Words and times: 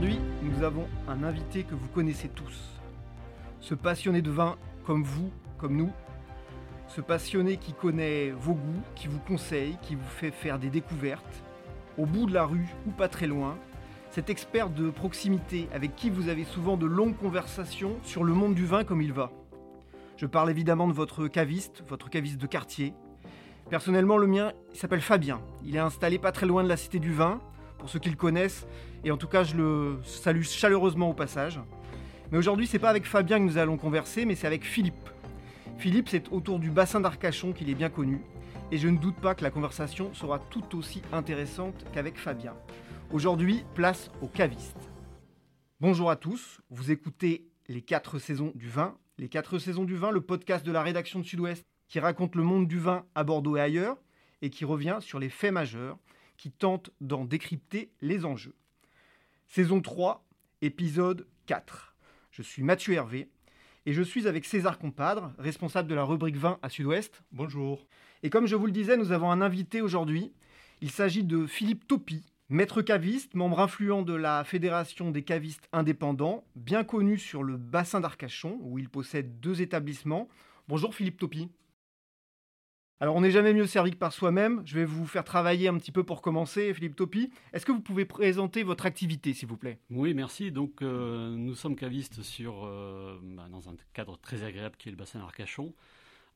Aujourd'hui, 0.00 0.20
nous 0.42 0.64
avons 0.64 0.88
un 1.08 1.22
invité 1.24 1.62
que 1.62 1.74
vous 1.74 1.88
connaissez 1.88 2.28
tous. 2.28 2.80
Ce 3.60 3.74
passionné 3.74 4.22
de 4.22 4.30
vin 4.30 4.56
comme 4.86 5.02
vous, 5.02 5.30
comme 5.58 5.76
nous. 5.76 5.92
Ce 6.88 7.02
passionné 7.02 7.58
qui 7.58 7.74
connaît 7.74 8.30
vos 8.30 8.54
goûts, 8.54 8.82
qui 8.94 9.08
vous 9.08 9.18
conseille, 9.18 9.76
qui 9.82 9.96
vous 9.96 10.08
fait 10.08 10.30
faire 10.30 10.58
des 10.58 10.70
découvertes. 10.70 11.42
Au 11.98 12.06
bout 12.06 12.24
de 12.24 12.32
la 12.32 12.46
rue 12.46 12.66
ou 12.86 12.92
pas 12.92 13.08
très 13.08 13.26
loin. 13.26 13.58
Cet 14.10 14.30
expert 14.30 14.70
de 14.70 14.88
proximité 14.88 15.68
avec 15.74 15.96
qui 15.96 16.08
vous 16.08 16.30
avez 16.30 16.44
souvent 16.44 16.78
de 16.78 16.86
longues 16.86 17.18
conversations 17.18 17.98
sur 18.02 18.24
le 18.24 18.32
monde 18.32 18.54
du 18.54 18.64
vin 18.64 18.84
comme 18.84 19.02
il 19.02 19.12
va. 19.12 19.30
Je 20.16 20.24
parle 20.24 20.48
évidemment 20.48 20.88
de 20.88 20.94
votre 20.94 21.28
caviste, 21.28 21.84
votre 21.86 22.08
caviste 22.08 22.40
de 22.40 22.46
quartier. 22.46 22.94
Personnellement, 23.68 24.16
le 24.16 24.28
mien, 24.28 24.54
s'appelle 24.72 25.02
Fabien. 25.02 25.42
Il 25.62 25.76
est 25.76 25.80
installé 25.80 26.18
pas 26.18 26.32
très 26.32 26.46
loin 26.46 26.62
de 26.62 26.70
la 26.70 26.78
Cité 26.78 27.00
du 27.00 27.12
Vin, 27.12 27.38
pour 27.80 27.88
ceux 27.88 27.98
qui 27.98 28.10
le 28.10 28.16
connaissent, 28.16 28.66
et 29.02 29.10
en 29.10 29.16
tout 29.16 29.26
cas, 29.26 29.42
je 29.42 29.56
le 29.56 29.98
salue 30.04 30.42
chaleureusement 30.42 31.10
au 31.10 31.14
passage. 31.14 31.58
Mais 32.30 32.38
aujourd'hui, 32.38 32.66
c'est 32.66 32.78
pas 32.78 32.90
avec 32.90 33.06
Fabien 33.06 33.38
que 33.38 33.44
nous 33.44 33.58
allons 33.58 33.76
converser, 33.76 34.24
mais 34.24 34.36
c'est 34.36 34.46
avec 34.46 34.64
Philippe. 34.64 35.08
Philippe, 35.78 36.08
c'est 36.08 36.30
autour 36.30 36.58
du 36.58 36.70
bassin 36.70 37.00
d'Arcachon 37.00 37.52
qu'il 37.52 37.70
est 37.70 37.74
bien 37.74 37.90
connu, 37.90 38.20
et 38.70 38.78
je 38.78 38.86
ne 38.86 38.98
doute 38.98 39.16
pas 39.16 39.34
que 39.34 39.42
la 39.42 39.50
conversation 39.50 40.14
sera 40.14 40.38
tout 40.38 40.76
aussi 40.76 41.02
intéressante 41.12 41.86
qu'avec 41.92 42.18
Fabien. 42.18 42.54
Aujourd'hui, 43.10 43.64
place 43.74 44.10
au 44.20 44.28
caviste. 44.28 44.90
Bonjour 45.80 46.10
à 46.10 46.16
tous, 46.16 46.60
vous 46.70 46.90
écoutez 46.92 47.48
les 47.68 47.80
4 47.80 48.18
saisons 48.18 48.52
du 48.54 48.68
vin, 48.68 48.96
les 49.18 49.28
4 49.28 49.58
saisons 49.58 49.84
du 49.84 49.96
vin, 49.96 50.10
le 50.10 50.20
podcast 50.20 50.64
de 50.64 50.70
la 50.70 50.82
rédaction 50.82 51.18
de 51.18 51.24
Sud-Ouest 51.24 51.64
qui 51.88 51.98
raconte 51.98 52.36
le 52.36 52.44
monde 52.44 52.68
du 52.68 52.78
vin 52.78 53.04
à 53.14 53.24
Bordeaux 53.24 53.56
et 53.56 53.60
ailleurs, 53.60 53.96
et 54.42 54.50
qui 54.50 54.64
revient 54.64 54.98
sur 55.00 55.18
les 55.18 55.28
faits 55.28 55.52
majeurs, 55.52 55.98
qui 56.40 56.50
tente 56.50 56.90
d'en 57.02 57.26
décrypter 57.26 57.90
les 58.00 58.24
enjeux. 58.24 58.54
Saison 59.46 59.82
3, 59.82 60.24
épisode 60.62 61.26
4. 61.44 61.94
Je 62.30 62.40
suis 62.40 62.62
Mathieu 62.62 62.94
Hervé, 62.94 63.28
et 63.84 63.92
je 63.92 64.00
suis 64.00 64.26
avec 64.26 64.46
César 64.46 64.78
Compadre, 64.78 65.34
responsable 65.36 65.90
de 65.90 65.94
la 65.94 66.02
rubrique 66.02 66.38
vin 66.38 66.58
à 66.62 66.70
Sud-Ouest. 66.70 67.22
Bonjour. 67.30 67.86
Et 68.22 68.30
comme 68.30 68.46
je 68.46 68.56
vous 68.56 68.64
le 68.64 68.72
disais, 68.72 68.96
nous 68.96 69.12
avons 69.12 69.30
un 69.30 69.42
invité 69.42 69.82
aujourd'hui. 69.82 70.32
Il 70.80 70.90
s'agit 70.90 71.24
de 71.24 71.44
Philippe 71.44 71.86
Topi, 71.86 72.24
maître 72.48 72.80
caviste, 72.80 73.34
membre 73.34 73.60
influent 73.60 74.00
de 74.00 74.14
la 74.14 74.42
Fédération 74.44 75.10
des 75.10 75.24
cavistes 75.24 75.68
indépendants, 75.74 76.44
bien 76.56 76.84
connu 76.84 77.18
sur 77.18 77.42
le 77.42 77.58
bassin 77.58 78.00
d'Arcachon, 78.00 78.58
où 78.62 78.78
il 78.78 78.88
possède 78.88 79.40
deux 79.40 79.60
établissements. 79.60 80.26
Bonjour 80.68 80.94
Philippe 80.94 81.18
Topi. 81.18 81.50
Alors 83.02 83.16
on 83.16 83.22
n'est 83.22 83.30
jamais 83.30 83.54
mieux 83.54 83.66
servi 83.66 83.92
que 83.92 83.96
par 83.96 84.12
soi-même. 84.12 84.60
Je 84.66 84.74
vais 84.74 84.84
vous 84.84 85.06
faire 85.06 85.24
travailler 85.24 85.68
un 85.68 85.78
petit 85.78 85.90
peu 85.90 86.04
pour 86.04 86.20
commencer, 86.20 86.74
Philippe 86.74 86.96
Topi. 86.96 87.30
Est-ce 87.54 87.64
que 87.64 87.72
vous 87.72 87.80
pouvez 87.80 88.04
présenter 88.04 88.62
votre 88.62 88.84
activité, 88.84 89.32
s'il 89.32 89.48
vous 89.48 89.56
plaît? 89.56 89.78
Oui, 89.88 90.12
merci. 90.12 90.52
Donc 90.52 90.82
euh, 90.82 91.30
nous 91.30 91.54
sommes 91.54 91.76
cavistes 91.76 92.22
sur, 92.22 92.66
euh, 92.66 93.18
bah, 93.22 93.48
dans 93.50 93.70
un 93.70 93.74
cadre 93.94 94.18
très 94.18 94.42
agréable 94.42 94.76
qui 94.76 94.88
est 94.88 94.92
le 94.92 94.98
bassin 94.98 95.18
d'Arcachon, 95.18 95.72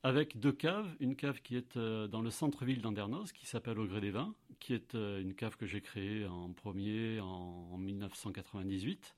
avec 0.03 0.41
deux 0.41 0.53
caves. 0.53 0.89
Une 1.01 1.17
cave 1.17 1.43
qui 1.43 1.59
est 1.59 1.77
euh, 1.77 2.09
dans 2.09 2.23
le 2.23 2.31
centre-ville 2.31 2.81
d'Andernos, 2.81 3.31
qui 3.33 3.45
s'appelle 3.45 3.79
Au 3.79 3.85
Gré 3.85 4.01
des 4.01 4.11
Vins, 4.11 4.35
qui 4.59 4.73
est 4.73 4.95
une 4.95 5.35
cave 5.35 5.59
que 5.59 5.67
j'ai 5.67 5.83
créée 5.83 6.27
en 6.27 6.51
premier 6.55 7.21
en, 7.21 7.69
en 7.73 7.77
1998. 7.77 9.15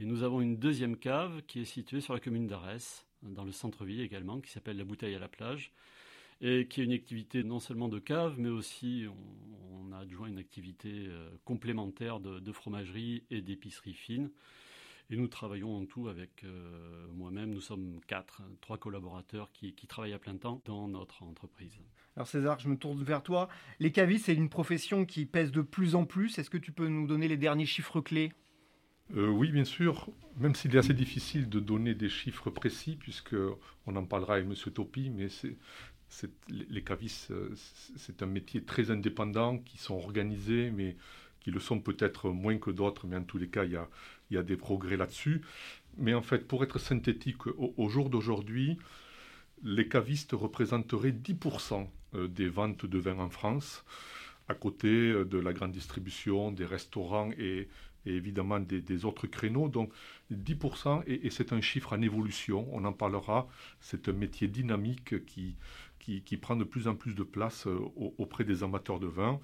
Et 0.00 0.06
nous 0.06 0.24
avons 0.24 0.40
une 0.40 0.56
deuxième 0.56 0.96
cave 0.96 1.42
qui 1.46 1.60
est 1.60 1.66
située 1.66 2.00
sur 2.00 2.14
la 2.14 2.18
commune 2.18 2.48
d'Arès, 2.48 3.06
dans 3.22 3.44
le 3.44 3.52
centre-ville 3.52 4.00
également, 4.00 4.40
qui 4.40 4.50
s'appelle 4.50 4.76
La 4.76 4.84
Bouteille 4.84 5.14
à 5.14 5.20
la 5.20 5.28
plage 5.28 5.70
et 6.40 6.66
qui 6.66 6.80
est 6.80 6.84
une 6.84 6.92
activité 6.92 7.44
non 7.44 7.60
seulement 7.60 7.88
de 7.88 7.98
cave, 7.98 8.34
mais 8.38 8.48
aussi 8.48 9.06
on, 9.08 9.92
a 9.92 9.98
adjoint 9.98 10.26
une 10.26 10.38
activité 10.38 11.06
euh, 11.08 11.30
complémentaire 11.44 12.18
de, 12.20 12.52
fromagerie 12.52 13.22
et 13.30 13.42
d'épicerie 13.42 13.94
fine. 13.94 14.30
Et 15.10 15.16
nous 15.16 15.28
travaillons 15.28 15.76
en 15.76 15.84
tout 15.84 16.08
avec 16.08 16.44
euh, 16.44 17.06
moi-même, 17.12 17.50
nous 17.50 17.60
sommes 17.60 18.00
quatre, 18.06 18.42
trois 18.60 18.78
collaborateurs 18.78 19.52
qui, 19.52 19.74
travaillent 19.86 20.14
à 20.14 20.18
plein 20.18 20.36
temps 20.36 20.62
dans 20.64 20.88
notre 20.88 21.22
entreprise. 21.22 21.78
Alors 22.16 22.26
César, 22.26 22.58
je 22.58 22.68
me 22.68 22.76
tourne 22.76 23.02
vers 23.02 23.22
toi. 23.22 23.48
Les 23.80 23.92
cavistes, 23.92 24.26
c'est 24.26 24.34
une 24.34 24.48
profession 24.48 25.04
qui 25.04 25.26
pèse 25.26 25.52
de 25.52 25.60
plus 25.60 25.94
en 25.94 26.06
plus. 26.06 26.38
Est-ce 26.38 26.50
que 26.50 26.58
tu 26.58 26.72
peux 26.72 26.88
nous 26.88 27.06
donner 27.06 27.28
les 27.28 27.36
derniers 27.36 27.66
chiffres 27.66 28.00
clés? 28.00 28.32
Euh, 29.14 29.28
oui, 29.28 29.52
bien 29.52 29.64
sûr, 29.64 30.08
même 30.38 30.54
s'il 30.54 30.74
est 30.74 30.78
assez 30.78 30.94
difficile 30.94 31.48
de 31.48 31.60
donner 31.60 31.94
des 31.94 32.08
chiffres 32.08 32.50
précis, 32.50 32.96
puisque 32.96 33.36
on 33.86 33.96
en 33.96 34.04
parlera 34.06 34.34
avec 34.34 34.46
M. 34.46 34.54
Topi, 34.72 35.10
mais 35.10 35.28
les 36.48 36.82
cavistes, 36.82 37.30
euh, 37.30 37.54
c'est 37.96 38.22
un 38.22 38.26
métier 38.26 38.62
très 38.62 38.90
indépendant, 38.90 39.58
qui 39.58 39.78
sont 39.78 39.94
organisés, 39.94 40.70
mais 40.70 40.96
qui 41.40 41.50
le 41.50 41.60
sont 41.60 41.78
peut-être 41.80 42.30
moins 42.30 42.58
que 42.58 42.70
d'autres, 42.70 43.06
mais 43.06 43.16
en 43.16 43.22
tous 43.22 43.38
les 43.38 43.48
cas, 43.48 43.64
il 43.64 43.78
y 44.30 44.36
a, 44.36 44.42
des 44.42 44.56
progrès 44.56 44.96
là-dessus. 44.96 45.42
Mais 45.98 46.14
en 46.14 46.22
fait, 46.22 46.48
pour 46.48 46.64
être 46.64 46.78
synthétique, 46.78 47.46
au, 47.46 47.88
jour 47.88 48.08
d'aujourd'hui, 48.08 48.78
les 49.62 49.86
cavistes 49.88 50.32
représenteraient 50.32 51.12
10% 51.12 51.86
euh, 52.14 52.28
des 52.28 52.48
ventes 52.48 52.86
de 52.86 52.98
vin 52.98 53.18
en 53.18 53.28
France, 53.28 53.84
à 54.48 54.54
côté 54.54 54.88
euh, 54.88 55.24
de 55.24 55.38
la 55.38 55.52
grande 55.52 55.72
distribution, 55.72 56.50
des 56.50 56.64
restaurants 56.64 57.30
et, 57.38 57.68
évidemment 58.06 58.60
des, 58.60 59.04
autres 59.06 59.26
créneaux. 59.26 59.68
Donc 59.68 59.90
10%, 60.32 61.04
et, 61.06 61.26
et 61.26 61.30
c'est 61.30 61.52
un 61.52 61.60
chiffre 61.60 61.94
en 61.94 62.02
évolution, 62.02 62.68
on 62.72 62.84
en 62.84 62.92
parlera, 62.92 63.48
c'est 63.80 64.08
un 64.08 64.12
métier 64.12 64.48
dynamique 64.48 65.24
qui, 65.24 65.56
qui, 66.04 66.36
prend 66.36 66.56
de 66.56 66.64
plus 66.64 66.88
en 66.88 66.94
plus 66.94 67.14
de 67.14 67.22
place 67.22 67.66
euh, 67.66 67.78
auprès 68.18 68.44
des 68.44 68.62
amateurs 68.62 69.00
de 69.00 69.06
vin. 69.06 69.40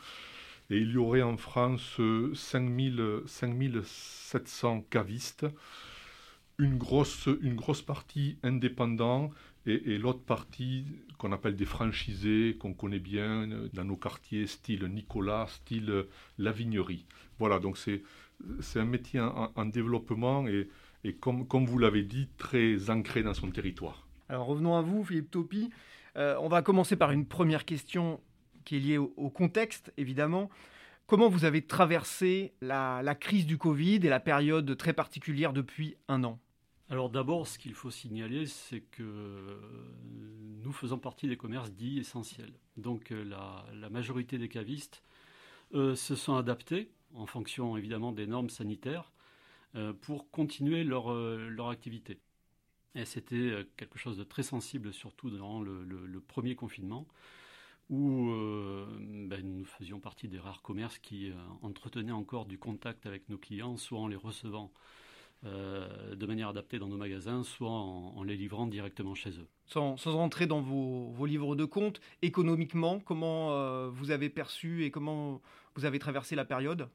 Et 0.71 0.79
il 0.79 0.93
y 0.93 0.97
aurait 0.97 1.23
en 1.23 1.37
France 1.37 2.01
5000, 2.35 3.23
5700 3.27 4.85
cavistes, 4.89 5.47
une 6.59 6.79
grosse, 6.79 7.29
une 7.43 7.57
grosse 7.57 7.83
partie 7.83 8.37
indépendants 8.45 9.31
et, 9.67 9.99
l'autre 9.99 10.23
partie 10.23 10.85
qu'on 11.19 11.33
appelle 11.33 11.57
des 11.57 11.65
franchisés, 11.65 12.57
qu'on 12.59 12.73
connaît 12.73 13.01
bien 13.01 13.49
dans 13.73 13.85
nos 13.85 13.97
quartiers, 13.97 14.47
style 14.47 14.85
Nicolas, 14.85 15.47
style 15.49 16.07
La 16.39 16.53
Vignerie. 16.53 17.05
Voilà, 17.39 17.59
donc 17.59 17.77
c'est, 17.77 18.03
c'est 18.61 18.81
un 18.81 18.85
métier 18.85 19.21
en, 19.21 19.67
développement 19.67 20.47
et, 20.47 20.69
et 21.05 21.15
comme, 21.15 21.47
comme 21.47 21.67
vous 21.67 21.79
l'avez 21.79 22.03
dit, 22.03 22.29
très 22.39 22.91
ancré 22.91 23.23
dans 23.23 23.35
son 23.35 23.51
territoire. 23.51 24.07
Alors 24.29 24.47
revenons 24.47 24.77
à 24.77 24.83
vous, 24.83 25.05
Philippe 25.05 25.31
Topi. 25.31 25.71
Euh, 26.17 26.37
on 26.41 26.49
va 26.49 26.63
commencer 26.63 26.97
par 26.97 27.11
une 27.13 27.27
première 27.27 27.65
question 27.65 28.21
qui 28.65 28.77
est 28.77 28.81
liée 28.81 28.99
au, 28.99 29.31
contexte, 29.31 29.93
évidemment. 29.97 30.51
Comment 31.07 31.29
vous 31.29 31.45
avez 31.45 31.63
traversé 31.63 32.53
la, 32.61 33.03
crise 33.19 33.47
du 33.47 33.59
Covid 33.59 33.97
et 33.97 34.09
la 34.09 34.21
période 34.21 34.77
très 34.77 34.93
particulière 34.93 35.53
depuis 35.53 35.97
un 36.09 36.25
an? 36.25 36.39
Alors 36.89 37.09
d'abord, 37.09 37.47
ce 37.47 37.59
qu'il 37.59 37.75
faut 37.75 37.91
signaler, 37.91 38.47
c'est 38.47 38.81
que 38.81 39.61
nous 40.63 40.73
faisons 40.73 40.99
partie 40.99 41.29
des 41.29 41.37
commerces 41.37 41.73
dits 41.73 41.99
essentiels. 41.99 42.53
Donc 42.77 43.13
euh, 43.13 43.25
la, 43.25 43.91
majorité 43.91 44.39
des 44.39 44.49
cavistes 44.49 45.03
se 45.73 46.15
sont 46.17 46.35
adaptés 46.35 46.91
en 47.15 47.27
fonction 47.27 47.77
évidemment 47.77 48.13
des 48.13 48.27
normes 48.27 48.51
sanitaires 48.51 49.13
euh, 49.77 49.93
pour 49.93 50.31
continuer 50.31 50.83
leur 50.83 51.69
activité. 51.69 52.19
Et 52.95 53.05
c'était 53.05 53.37
euh, 53.37 53.65
quelque 53.77 53.99
chose 53.99 54.17
de 54.17 54.25
très 54.25 54.43
sensible, 54.43 54.93
surtout 54.93 55.31
durant 55.31 55.61
le, 55.61 56.21
premier 56.27 56.55
confinement, 56.55 57.07
où 57.89 58.31
euh, 58.31 58.87
ben, 59.27 59.43
nous 59.43 59.65
faisions 59.65 60.01
partie 60.01 60.29
des 60.29 60.39
rares 60.39 60.63
commerces 60.63 60.99
qui 60.99 61.31
euh, 61.31 61.35
entretenaient 61.63 62.13
encore 62.13 62.47
du 62.47 62.59
contact 62.59 63.07
avec 63.07 63.29
nos 63.29 63.39
clients, 63.39 63.77
soit 63.77 63.99
en 63.99 64.09
les 64.09 64.17
recevant 64.17 64.73
de 65.43 66.27
manière 66.27 66.49
adaptée 66.49 66.79
dans 66.79 66.89
nos 66.89 66.99
magasins, 66.99 67.45
soit 67.45 67.71
en, 67.71 68.23
les 68.25 68.37
livrant 68.37 68.67
directement 68.67 69.15
chez 69.15 69.31
eux. 69.31 69.49
Sans, 69.65 69.97
sans 69.97 70.13
rentrer 70.13 70.47
dans 70.47 70.61
vos, 70.61 71.13
vos, 71.13 71.25
livres 71.25 71.57
de 71.57 71.65
compte, 71.65 72.03
économiquement, 72.21 73.01
comment 73.01 73.89
vous 73.89 74.11
avez 74.11 74.29
perçu 74.29 74.85
et 74.85 74.91
comment 74.91 75.41
vous 75.77 75.87
avez 75.87 75.99
traversé 75.99 76.37
la 76.37 76.45
période? 76.45 76.91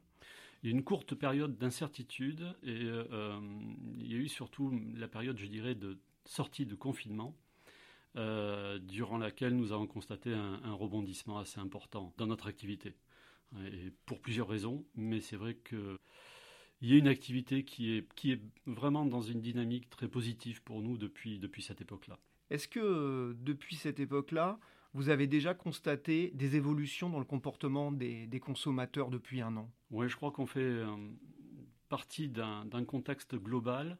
Il 0.66 0.70
y 0.70 0.72
a 0.72 0.76
une 0.78 0.82
courte 0.82 1.14
période 1.14 1.56
d'incertitude 1.58 2.42
et 2.64 2.86
euh, 2.86 3.38
il 4.00 4.10
y 4.10 4.16
a 4.16 4.18
eu 4.18 4.26
surtout 4.26 4.76
la 4.96 5.06
période, 5.06 5.38
je 5.38 5.46
dirais, 5.46 5.76
de 5.76 5.96
sortie 6.24 6.66
de 6.66 6.74
confinement, 6.74 7.36
euh, 8.16 8.80
durant 8.80 9.16
laquelle 9.16 9.54
nous 9.54 9.70
avons 9.70 9.86
constaté 9.86 10.34
un, 10.34 10.72
rebondissement 10.72 11.38
assez 11.38 11.60
important 11.60 12.12
dans 12.16 12.26
notre 12.26 12.48
activité. 12.48 12.96
Pour 14.06 14.20
plusieurs 14.20 14.48
raisons, 14.48 14.84
mais 14.96 15.20
c'est 15.20 15.36
vrai 15.36 15.54
que 15.54 15.96
il 16.80 16.90
y 16.90 16.94
a 16.94 16.98
une 16.98 17.06
activité 17.06 17.64
qui 17.64 17.92
est, 17.92 18.12
qui 18.14 18.32
est 18.32 18.40
vraiment 18.66 19.06
dans 19.06 19.22
une 19.22 19.40
dynamique 19.40 19.88
très 19.88 20.08
positive 20.08 20.64
pour 20.64 20.82
nous 20.82 20.98
depuis, 20.98 21.38
depuis 21.38 21.62
cette 21.62 21.80
époque-là. 21.80 22.18
Est-ce 22.50 22.66
que 22.66 23.36
depuis 23.38 23.76
cette 23.76 24.00
époque-là, 24.00 24.58
vous 24.96 25.10
avez 25.10 25.26
déjà 25.26 25.52
constaté 25.52 26.30
des 26.32 26.56
évolutions 26.56 27.10
dans 27.10 27.18
le 27.18 27.26
comportement 27.26 27.92
des, 27.92 28.40
consommateurs 28.40 29.10
depuis 29.10 29.42
un 29.42 29.54
an? 29.58 29.70
Oui, 29.90 30.08
je 30.08 30.16
crois 30.16 30.30
qu'on 30.30 30.46
fait 30.46 30.60
euh, 30.60 30.86
partie 31.90 32.30
d'un 32.30 32.84
contexte 32.86 33.34
global, 33.36 33.98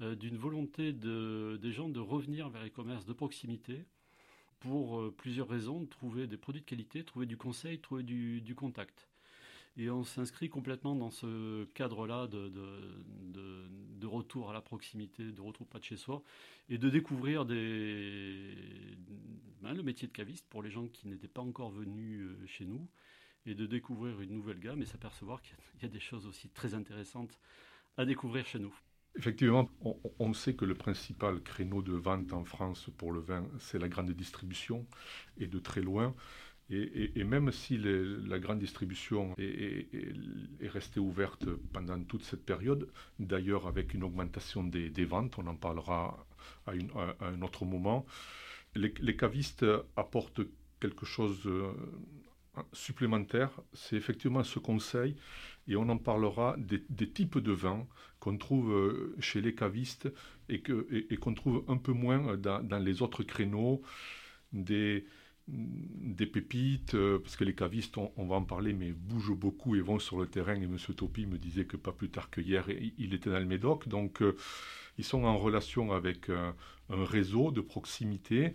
euh, 0.00 0.14
d'une 0.14 0.38
volonté 0.38 0.94
des 0.94 1.72
gens 1.72 1.90
de 1.90 2.00
revenir 2.00 2.48
vers 2.48 2.62
les 2.64 2.70
commerces 2.70 3.04
de 3.04 3.12
proximité 3.12 3.84
pour 4.60 4.98
euh, 4.98 5.14
plusieurs 5.14 5.46
raisons, 5.46 5.84
trouver 5.84 6.26
des 6.26 6.38
produits 6.38 6.62
de 6.62 6.66
qualité, 6.66 7.04
trouver 7.04 7.26
du 7.26 7.36
conseil, 7.36 7.78
trouver 7.78 8.02
du, 8.02 8.54
contact. 8.56 9.10
Et 9.76 9.88
on 9.90 10.04
s'inscrit 10.04 10.48
complètement 10.48 10.94
dans 10.94 11.10
ce 11.10 11.64
cadre-là 11.74 12.26
de, 12.26 12.48
de, 12.48 14.06
retour 14.06 14.50
à 14.50 14.52
la 14.52 14.60
proximité, 14.60 15.30
de 15.30 15.40
retour 15.40 15.66
pas 15.68 15.78
de 15.78 15.84
chez 15.84 15.96
soi, 15.96 16.22
et 16.68 16.78
de 16.78 16.90
découvrir 16.90 17.44
des, 17.44 18.54
ben, 19.60 19.72
le 19.72 19.82
métier 19.82 20.08
de 20.08 20.12
caviste 20.12 20.46
pour 20.48 20.62
les 20.62 20.70
gens 20.70 20.88
qui 20.88 21.06
n'étaient 21.06 21.28
pas 21.28 21.42
encore 21.42 21.70
venus 21.70 22.20
euh, 22.20 22.46
chez 22.46 22.64
nous, 22.64 22.88
et 23.46 23.54
de 23.54 23.66
découvrir 23.66 24.20
une 24.20 24.32
nouvelle 24.32 24.58
gamme 24.58 24.82
et 24.82 24.86
s'apercevoir 24.86 25.40
qu'il 25.42 25.56
y 25.82 25.84
a 25.84 25.88
des 25.88 26.00
choses 26.00 26.26
aussi 26.26 26.48
très 26.48 26.74
intéressantes 26.74 27.38
à 27.96 28.04
découvrir 28.04 28.46
chez 28.46 28.58
nous. 28.58 28.74
Effectivement, 29.16 29.68
on, 30.20 30.32
sait 30.32 30.54
que 30.54 30.64
le 30.64 30.74
principal 30.74 31.42
créneau 31.42 31.82
de 31.82 31.92
vente 31.92 32.32
en 32.32 32.44
France 32.44 32.90
pour 32.96 33.10
le 33.10 33.20
vin, 33.20 33.44
c'est 33.58 33.78
la 33.78 33.88
grande 33.88 34.12
distribution, 34.12 34.86
et 35.36 35.48
de 35.48 35.58
très 35.58 35.80
loin. 35.80 36.14
Et, 36.72 37.24
même 37.24 37.50
si 37.50 37.78
la 37.78 38.38
grande 38.38 38.60
distribution 38.60 39.34
est, 39.38 39.88
restée 40.62 41.00
ouverte 41.00 41.46
pendant 41.72 42.00
toute 42.04 42.22
cette 42.22 42.46
période, 42.46 42.88
d'ailleurs 43.18 43.66
avec 43.66 43.92
une 43.92 44.04
augmentation 44.04 44.62
des, 44.62 45.04
ventes, 45.04 45.36
on 45.38 45.46
en 45.48 45.56
parlera 45.56 46.24
à, 46.66 46.72
un 47.20 47.42
autre 47.42 47.64
moment, 47.64 48.06
les, 48.76 49.16
cavistes 49.16 49.66
apportent 49.96 50.42
quelque 50.78 51.04
chose 51.04 51.40
euh, 51.46 51.72
supplémentaire, 52.72 53.50
c'est 53.72 53.96
effectivement 53.96 54.44
ce 54.44 54.60
conseil, 54.60 55.16
et 55.66 55.74
on 55.74 55.88
en 55.88 55.98
parlera 55.98 56.56
des, 56.56 57.10
types 57.10 57.38
de 57.38 57.52
vins 57.52 57.84
qu'on 58.20 58.38
trouve 58.38 58.72
euh, 58.72 59.16
chez 59.18 59.40
les 59.40 59.56
cavistes 59.56 60.08
et 60.48 60.62
qu'on 60.62 61.34
trouve 61.34 61.64
un 61.66 61.78
peu 61.78 61.92
moins 61.92 62.36
dans 62.36 62.84
les 62.84 63.02
autres 63.02 63.24
créneaux, 63.24 63.82
des 65.48 66.26
pépites, 66.26 66.94
euh, 66.94 67.18
parce 67.18 67.36
que 67.36 67.44
les 67.44 67.54
cavistes, 67.54 67.96
on, 67.96 68.26
va 68.26 68.36
en 68.36 68.44
parler, 68.44 68.72
mais 68.72 68.92
bougent 68.92 69.34
beaucoup 69.34 69.74
et 69.74 69.80
vont 69.80 69.98
sur 69.98 70.18
le 70.18 70.26
terrain. 70.26 70.54
Et 70.54 70.64
M. 70.64 70.76
Topi 70.96 71.26
me 71.26 71.38
disait 71.38 71.64
que 71.64 71.76
pas 71.76 71.92
plus 71.92 72.10
tard 72.10 72.30
que 72.30 72.40
hier, 72.40 72.66
il 72.98 73.14
était 73.14 73.30
dans 73.30 73.38
le 73.38 73.46
Médoc. 73.46 73.88
Donc, 73.88 74.22
euh, 74.22 74.36
ils 74.98 75.04
sont 75.04 75.24
en 75.24 75.36
relation 75.36 75.92
avec 75.92 76.28
un 76.28 76.54
réseau 76.88 77.50
de 77.50 77.60
proximité. 77.60 78.54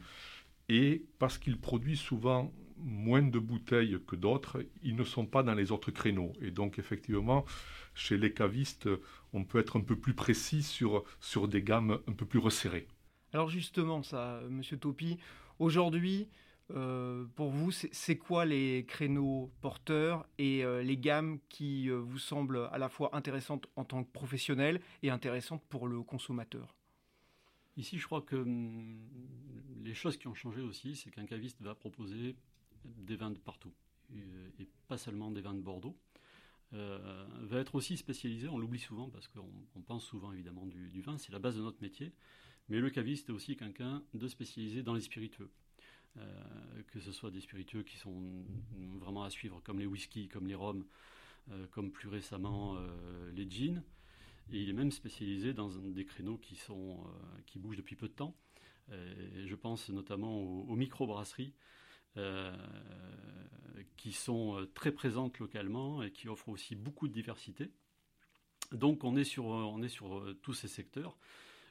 Et 0.70 1.06
parce 1.20 1.38
qu'ils 1.38 1.60
produisent 1.60 2.00
souvent 2.00 2.52
moins 2.78 3.22
de 3.22 3.40
bouteilles 3.40 4.00
que 4.08 4.16
d'autres, 4.16 4.66
ils 4.84 4.96
ne 4.96 5.04
sont 5.04 5.26
pas 5.26 5.44
dans 5.44 5.54
les 5.54 5.72
autres 5.72 5.92
créneaux. 5.92 6.34
Et 6.42 6.52
donc, 6.52 6.80
effectivement, 6.80 7.46
chez 7.94 8.18
les 8.18 8.34
cavistes, 8.34 8.90
on 9.34 9.44
peut 9.44 9.60
être 9.60 9.78
un 9.78 9.82
peu 9.82 9.96
plus 9.96 10.14
précis 10.14 10.64
sur, 10.64 11.04
sur 11.20 11.48
des 11.48 11.62
gammes 11.62 12.00
un 12.08 12.14
peu 12.14 12.26
plus 12.26 12.40
resserrées. 12.40 12.88
Alors 13.34 13.50
justement, 13.50 14.04
ça, 14.04 14.42
Monsieur 14.50 14.78
Topi, 14.78 15.18
aujourd'hui, 15.60 16.28
euh, 16.72 17.26
pour 17.36 17.52
vous, 17.52 17.72
c'est 17.72 18.18
quoi 18.18 18.46
les 18.46 18.86
créneaux 18.88 19.52
porteurs 19.62 20.28
et 20.40 20.66
euh, 20.66 20.82
les 20.82 20.98
gammes 20.98 21.40
qui 21.48 21.90
euh, 21.90 21.98
vous 21.98 22.18
semblent 22.18 22.68
à 22.72 22.80
la 22.80 22.90
fois 22.90 23.16
intéressantes 23.16 23.68
en 23.76 23.86
tant 23.86 24.04
que 24.04 24.12
professionnel 24.12 24.82
et 25.04 25.12
intéressantes 25.12 25.64
pour 25.70 25.88
le 25.88 26.02
consommateur? 26.02 26.76
Ici, 27.78 28.00
je 28.00 28.06
crois 28.06 28.22
que 28.22 28.38
hum, 28.38 29.00
les 29.84 29.94
choses 29.94 30.18
qui 30.18 30.28
ont 30.28 30.34
changé 30.34 30.62
aussi, 30.62 30.96
c'est 30.96 31.12
qu'un 31.12 31.26
caviste 31.26 31.62
va 31.62 31.76
proposer 31.76 32.36
des 32.84 33.16
vins 33.16 33.32
de 33.32 33.40
partout, 33.40 33.74
et, 34.16 34.68
pas 34.88 34.98
seulement 34.98 35.32
des 35.32 35.42
vins 35.42 35.54
de 35.54 35.62
Bordeaux. 35.62 35.98
va 36.72 37.60
être 37.60 37.76
aussi 37.76 37.98
spécialisé, 37.98 38.48
on 38.48 38.58
l'oublie 38.58 38.80
souvent 38.80 39.10
parce 39.10 39.28
qu'on 39.28 39.82
pense 39.82 40.06
souvent 40.06 40.32
évidemment 40.32 40.66
du, 40.66 40.90
du 40.90 41.02
vin, 41.02 41.18
c'est 41.18 41.32
la 41.32 41.40
base 41.40 41.58
de 41.58 41.62
notre 41.62 41.82
métier, 41.82 42.14
mais 42.70 42.80
le 42.80 42.90
caviste 42.90 43.30
est 43.30 43.32
aussi 43.32 43.56
quelqu'un 43.56 44.04
de 44.14 44.28
spécialisé 44.28 44.84
dans 44.84 44.94
les 44.94 45.02
spiritueux. 45.02 45.50
Euh, 46.18 46.82
que 46.88 47.00
ce 47.02 47.12
soit 47.12 47.30
des 47.30 47.42
spiritueux 47.42 47.84
qui 47.84 47.98
sont 47.98 48.46
vraiment 49.00 49.24
à 49.24 49.30
suivre, 49.30 49.62
comme 49.64 49.80
les 49.80 49.86
whisky, 49.86 50.30
comme 50.30 50.48
les 50.48 50.56
rhums, 50.56 50.86
euh, 51.52 51.66
comme 51.72 51.92
plus 51.92 52.08
récemment 52.08 52.78
euh, 52.78 53.32
les 53.34 53.50
jeans. 53.50 53.84
Il 54.50 54.70
est 54.70 54.74
même 54.74 54.92
spécialisé 54.92 55.54
dans 55.54 55.70
des 55.70 56.06
créneaux 56.06 56.38
qui, 56.38 56.56
sont, 56.56 57.04
qui 57.48 57.60
bougent 57.60 57.78
depuis 57.78 57.96
peu 57.96 58.08
de 58.08 58.14
temps. 58.14 58.36
je 58.90 59.56
pense 59.56 59.90
notamment 59.90 60.40
aux, 60.40 60.66
aux 60.70 60.76
microbrasseries 60.76 61.52
qui 63.98 64.14
sont 64.14 64.68
très 64.76 64.92
présentes 64.92 65.40
localement 65.40 66.04
et 66.04 66.12
qui 66.12 66.30
offrent 66.30 66.50
aussi 66.50 66.76
beaucoup 66.76 67.08
de 67.08 67.14
diversité. 67.14 67.72
Donc 68.72 69.04
on 69.04 69.16
est 69.16 69.24
sur, 69.24 69.46
on 69.46 69.82
est 69.82 69.90
sur 69.90 70.24
tous 70.44 70.54
ces 70.54 70.68
secteurs. 70.68 71.18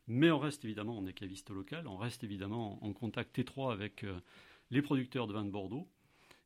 Mais 0.06 0.30
on 0.30 0.38
reste 0.38 0.64
évidemment, 0.64 0.98
on 0.98 1.06
est 1.06 1.14
caviste 1.14 1.50
local, 1.50 1.86
on 1.86 1.96
reste 1.96 2.24
évidemment 2.24 2.82
en 2.84 2.92
contact 2.92 3.38
étroit 3.38 3.72
avec 3.72 4.04
euh, 4.04 4.20
les 4.70 4.82
producteurs 4.82 5.26
de 5.26 5.32
vin 5.32 5.44
de 5.44 5.50
Bordeaux. 5.50 5.88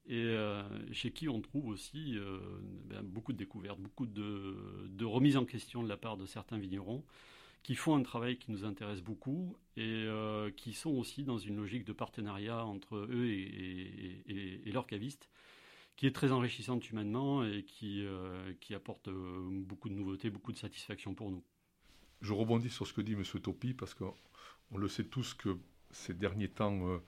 Et 0.06 0.22
euh, 0.24 0.62
chez 0.92 1.10
qui 1.10 1.28
on 1.28 1.40
trouve 1.40 1.66
aussi 1.66 2.16
euh, 2.16 2.38
ben, 2.84 3.02
beaucoup 3.02 3.32
de 3.32 3.38
découvertes, 3.38 3.80
beaucoup 3.80 4.06
de, 4.06 4.88
de 4.88 5.04
remises 5.04 5.36
en 5.36 5.44
question 5.44 5.82
de 5.82 5.88
la 5.88 5.96
part 5.96 6.16
de 6.16 6.24
certains 6.24 6.58
vignerons 6.58 7.04
qui 7.64 7.74
font 7.74 7.96
un 7.96 8.02
travail 8.02 8.38
qui 8.38 8.52
nous 8.52 8.64
intéresse 8.64 9.02
beaucoup 9.02 9.58
et 9.76 10.06
qui 10.56 10.72
sont 10.72 10.92
aussi 10.92 11.24
dans 11.24 11.38
une 11.38 11.56
logique 11.56 11.84
de 11.84 11.92
partenariat 11.92 12.64
entre 12.64 12.96
eux 12.96 13.26
et, 13.26 14.70
leurs 14.72 14.86
cavistes 14.86 15.28
qui 15.96 16.06
est 16.06 16.14
très 16.14 16.30
enrichissante 16.30 16.88
humainement 16.88 17.44
et 17.44 17.64
qui 17.64 18.06
apporte 18.72 19.10
beaucoup 19.10 19.88
de 19.88 19.94
nouveautés, 19.94 20.30
beaucoup 20.30 20.52
de 20.52 20.56
satisfaction 20.56 21.14
pour 21.14 21.32
nous 21.32 21.42
je 22.20 22.32
rebondis 22.32 22.70
sur 22.70 22.86
ce 22.86 22.92
que 22.92 23.00
dit 23.00 23.12
M. 23.12 23.22
Topi, 23.24 23.74
parce 23.74 23.94
qu'on 23.94 24.14
le 24.76 24.88
sait 24.88 25.04
tous 25.04 25.34
que 25.34 25.56
ces 25.90 26.14
derniers 26.14 26.48
temps, 26.48 26.88
euh, 26.88 26.98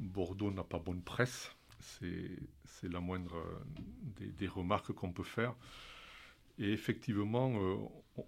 Bordeaux 0.00 0.50
n'a 0.50 0.64
pas 0.64 0.78
bonne 0.78 1.02
presse. 1.02 1.54
C'est 1.80 2.88
la 2.88 3.00
moindre 3.00 3.36
euh, 3.36 4.30
des, 4.38 4.46
remarques 4.46 4.92
qu'on 4.92 5.12
peut 5.12 5.24
faire. 5.24 5.54
Et 6.58 6.72
effectivement, 6.72 7.52
euh, 7.56 7.76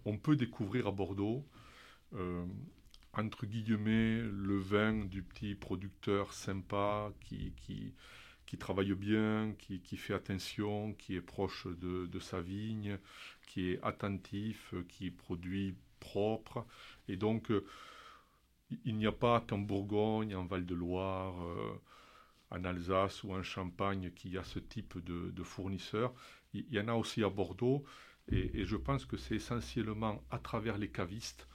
on 0.04 0.18
peut 0.18 0.36
découvrir 0.36 0.86
à 0.88 0.92
Bordeaux, 0.92 1.44
entre 3.12 3.46
guillemets, 3.46 4.20
le 4.20 4.56
vin 4.56 5.04
du 5.04 5.22
petit 5.22 5.54
producteur 5.56 6.32
sympa 6.32 7.12
qui, 7.20 7.52
travaille 8.58 8.94
bien, 8.94 9.52
qui, 9.58 9.80
qui, 9.80 9.96
fait 9.96 10.14
attention, 10.14 10.94
qui 10.94 11.16
est 11.16 11.20
proche 11.20 11.66
de, 11.66 12.06
de, 12.06 12.18
sa 12.20 12.40
vigne, 12.40 12.98
qui 13.48 13.70
est 13.70 13.80
attentif, 13.82 14.74
qui 14.88 15.10
produit 15.10 15.74
propre. 16.04 16.66
Et 17.08 17.16
donc, 17.16 17.50
euh, 17.50 17.64
il 18.84 18.96
n'y 18.96 19.06
a 19.06 19.12
pas 19.12 19.40
qu'en 19.40 19.58
Bourgogne, 19.58 20.34
en 20.34 20.44
Val-de-Loire, 20.46 21.34
euh, 21.42 21.80
en 22.50 22.64
Alsace 22.64 23.24
ou 23.24 23.32
en 23.32 23.42
Champagne 23.42 24.12
qu'il 24.14 24.32
y 24.32 24.38
a 24.38 24.44
ce 24.44 24.58
type 24.58 24.98
de, 25.04 25.42
fournisseurs. 25.42 26.12
Il 26.52 26.66
y 26.70 26.78
en 26.78 26.88
a 26.88 26.94
aussi 26.94 27.24
à 27.24 27.30
Bordeaux. 27.30 27.84
Et, 28.28 28.64
je 28.64 28.76
pense 28.76 29.04
que 29.04 29.16
c'est 29.16 29.36
essentiellement 29.36 30.22
à 30.30 30.38
travers 30.38 30.78
les 30.78 30.90
cavistes 30.90 31.48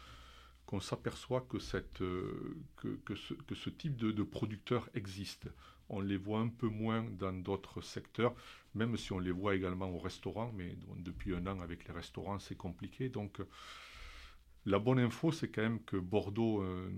qu'on 0.65 0.79
s'aperçoit 0.79 1.47
que, 1.49 1.57
euh, 2.01 3.15
ce, 3.55 3.69
type 3.69 3.95
de, 3.97 4.11
de 4.11 4.23
producteurs 4.23 4.87
existe. 4.93 5.49
On 5.89 6.01
les 6.01 6.17
voit 6.17 6.41
un 6.41 6.49
peu 6.49 6.67
moins 6.67 7.03
dans 7.03 7.33
d'autres 7.33 7.81
secteurs, 7.81 8.35
même 8.75 8.95
si 8.95 9.11
on 9.11 9.17
les 9.17 9.31
voit 9.31 9.55
également 9.55 9.89
au 9.89 9.97
restaurant, 9.97 10.51
mais 10.55 10.77
depuis 10.97 11.33
un 11.33 11.47
an 11.47 11.59
avec 11.61 11.87
les 11.87 11.93
restaurants 11.93 12.37
c'est 12.37 12.55
compliqué. 12.55 13.09
Donc 13.09 13.41
la 14.65 14.79
bonne 14.79 14.99
info, 14.99 15.31
c'est 15.31 15.49
quand 15.49 15.61
même 15.61 15.81
que 15.83 15.97
Bordeaux 15.97 16.61
euh, 16.61 16.89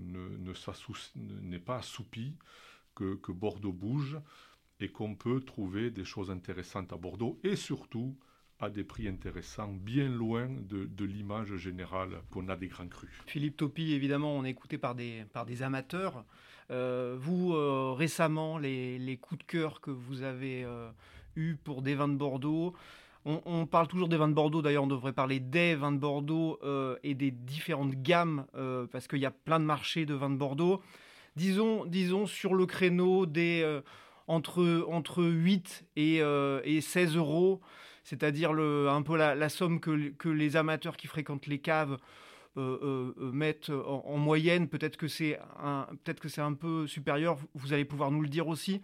n'est 1.42 1.58
pas 1.58 1.76
assoupi, 1.76 2.34
que, 2.94 3.32
Bordeaux 3.32 3.72
bouge 3.72 4.18
et 4.80 4.88
qu'on 4.88 5.14
peut 5.14 5.40
trouver 5.40 5.90
des 5.90 6.04
choses 6.04 6.30
intéressantes 6.30 6.92
à 6.92 6.96
Bordeaux 6.96 7.38
et 7.44 7.56
surtout 7.56 8.16
à 8.60 8.70
des 8.70 8.84
prix 8.84 9.08
intéressants, 9.08 9.72
bien 9.72 10.08
loin 10.08 10.48
de, 10.48 11.04
l'image 11.04 11.56
générale 11.56 12.22
qu'on 12.30 12.48
a 12.48 12.56
des 12.56 12.68
grands 12.68 12.86
crus. 12.86 13.10
Philippe 13.26 13.56
Topi, 13.56 13.92
évidemment, 13.92 14.36
on 14.36 14.44
est 14.44 14.50
écouté 14.50 14.78
par 14.78 14.94
des, 14.94 15.26
amateurs. 15.62 16.24
Euh, 16.70 17.16
vous, 17.18 17.54
euh, 17.54 17.92
récemment, 17.92 18.58
les, 18.58 19.18
coups 19.20 19.40
de 19.40 19.44
cœur 19.44 19.80
que 19.80 19.90
vous 19.90 20.22
avez 20.22 20.64
eus 21.34 21.56
pour 21.56 21.82
des 21.82 21.94
vins 21.94 22.08
de 22.08 22.16
Bordeaux, 22.16 22.74
on, 23.24 23.66
parle 23.66 23.86
toujours 23.86 24.08
des 24.08 24.16
vins 24.16 24.28
de 24.28 24.34
Bordeaux, 24.34 24.62
d'ailleurs 24.62 24.84
on 24.84 24.88
devrait 24.88 25.12
parler 25.12 25.38
des 25.38 25.74
vins 25.74 25.92
de 25.92 25.98
Bordeaux 25.98 26.58
euh, 26.64 26.96
et 27.04 27.14
des 27.14 27.30
différentes 27.30 27.94
gammes, 27.94 28.46
euh, 28.56 28.86
parce 28.90 29.06
qu'il 29.06 29.20
y 29.20 29.26
a 29.26 29.30
plein 29.30 29.60
de 29.60 29.64
marchés 29.64 30.06
de 30.06 30.14
vins 30.14 30.30
de 30.30 30.36
Bordeaux. 30.36 30.82
Disons, 31.36 32.26
sur 32.26 32.54
le 32.54 32.66
créneau 32.66 33.26
euh, 33.36 33.80
entre, 34.26 34.86
entre 34.88 35.24
8 35.24 35.84
et, 35.96 36.80
16 36.80 37.16
euros, 37.16 37.60
c'est-à-dire 38.02 38.50
un 38.50 39.02
peu 39.02 39.16
la, 39.16 39.48
somme 39.48 39.78
que, 39.80 40.28
les 40.28 40.56
amateurs 40.56 40.96
qui 40.96 41.06
fréquentent 41.06 41.46
les 41.46 41.60
caves 41.60 41.98
mettent 42.56 43.70
en, 43.70 44.18
moyenne. 44.18 44.68
Peut-être 44.68 44.96
que 44.96 45.08
c'est 45.08 45.38
peut-être 46.04 46.20
que 46.20 46.28
c'est 46.28 46.42
un 46.42 46.54
peu 46.54 46.86
supérieur, 46.86 47.38
vous 47.54 47.72
allez 47.72 47.84
pouvoir 47.84 48.10
nous 48.10 48.20
le 48.20 48.28
dire 48.28 48.48
aussi. 48.48 48.82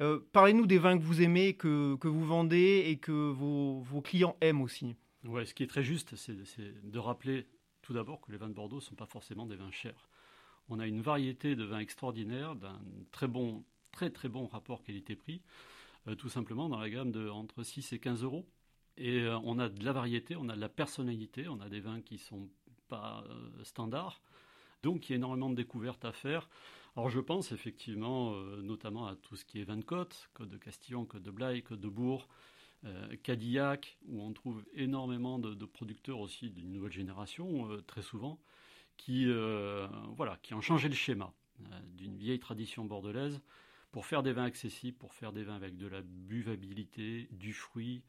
Euh, 0.00 0.20
parlez-nous 0.32 0.66
des 0.66 0.78
vins 0.78 0.98
que 0.98 1.02
vous 1.02 1.20
aimez, 1.20 1.54
que, 1.54 1.96
que 1.96 2.08
vous 2.08 2.24
vendez 2.24 2.84
et 2.86 2.96
que 2.96 3.12
vos, 3.12 3.80
vos 3.80 4.00
clients 4.00 4.36
aiment 4.40 4.62
aussi. 4.62 4.96
Ouais, 5.24 5.44
ce 5.44 5.52
qui 5.54 5.62
est 5.62 5.66
très 5.66 5.82
juste, 5.82 6.16
c'est 6.16 6.34
de 6.90 6.98
rappeler 6.98 7.46
tout 7.82 7.92
d'abord 7.92 8.20
que 8.22 8.32
les 8.32 8.38
vins 8.38 8.48
de 8.48 8.54
Bordeaux 8.54 8.76
ne 8.76 8.80
sont 8.80 8.94
pas 8.94 9.06
forcément 9.06 9.44
des 9.44 9.56
vins 9.56 9.70
chers. 9.70 10.08
On 10.68 10.78
a 10.78 10.86
une 10.86 11.02
variété 11.02 11.54
de 11.54 11.64
vins 11.64 11.80
extraordinaires, 11.80 12.54
d'un 12.54 12.80
très 13.12 13.26
bon, 13.26 13.64
très 13.92 14.10
très 14.10 14.28
bon 14.28 14.46
rapport 14.46 14.82
qualité-prix, 14.82 15.42
euh, 16.08 16.14
tout 16.14 16.30
simplement 16.30 16.70
dans 16.70 16.78
la 16.78 16.88
gamme 16.88 17.12
de 17.12 17.28
entre 17.28 17.62
6 17.62 17.92
et 17.92 17.98
15 17.98 18.22
euros. 18.22 18.46
Et 18.96 19.26
on 19.44 19.58
a 19.58 19.70
de 19.70 19.82
la 19.82 19.92
variété, 19.92 20.36
on 20.36 20.48
a 20.50 20.54
de 20.54 20.60
la 20.60 20.68
personnalité, 20.68 21.48
on 21.48 21.60
a 21.60 21.70
des 21.70 21.80
vins 21.80 22.02
qui 22.02 22.18
sont 22.18 22.50
pas 22.88 23.24
standards. 23.62 24.20
Donc 24.82 25.08
il 25.08 25.12
y 25.12 25.14
a 25.14 25.16
énormément 25.16 25.48
de 25.48 25.54
découvertes 25.54 26.04
à 26.04 26.12
faire. 26.12 26.50
Alors 26.96 27.08
je 27.08 27.20
pense 27.20 27.52
effectivement 27.52 28.32
notamment 28.62 29.06
à 29.06 29.16
tout 29.16 29.36
ce 29.36 29.44
qui 29.44 29.60
est 29.60 29.64
vin 29.64 29.76
de 29.76 29.84
côte, 29.84 30.28
Côte 30.34 30.48
de 30.48 30.56
Castillon, 30.56 31.04
Côte 31.04 31.22
de 31.22 31.30
Blaye, 31.30 31.62
Côte 31.62 31.80
de 31.80 31.88
Bourg, 31.88 32.28
Cadillac, 33.22 33.98
où 34.06 34.22
on 34.22 34.32
trouve 34.32 34.64
énormément 34.74 35.38
de, 35.38 35.64
producteurs 35.66 36.18
aussi 36.18 36.50
d'une 36.50 36.72
nouvelle 36.72 36.92
génération, 36.92 37.68
très 37.86 38.02
souvent, 38.02 38.40
qui, 38.96 39.26
voilà, 40.16 40.38
qui 40.42 40.54
ont 40.54 40.60
changé 40.60 40.88
le 40.88 40.94
schéma 40.94 41.32
d'une 41.96 42.16
vieille 42.16 42.40
tradition 42.40 42.84
bordelaise 42.84 43.40
pour 43.92 44.06
faire 44.06 44.22
des 44.22 44.32
vins 44.32 44.44
accessibles, 44.44 44.96
pour 44.96 45.14
faire 45.14 45.32
des 45.32 45.42
vins 45.42 45.56
avec 45.56 45.76
de 45.76 45.86
la 45.86 46.02
buvabilité, 46.02 47.28
du 47.32 47.52
fruit, 47.52 48.02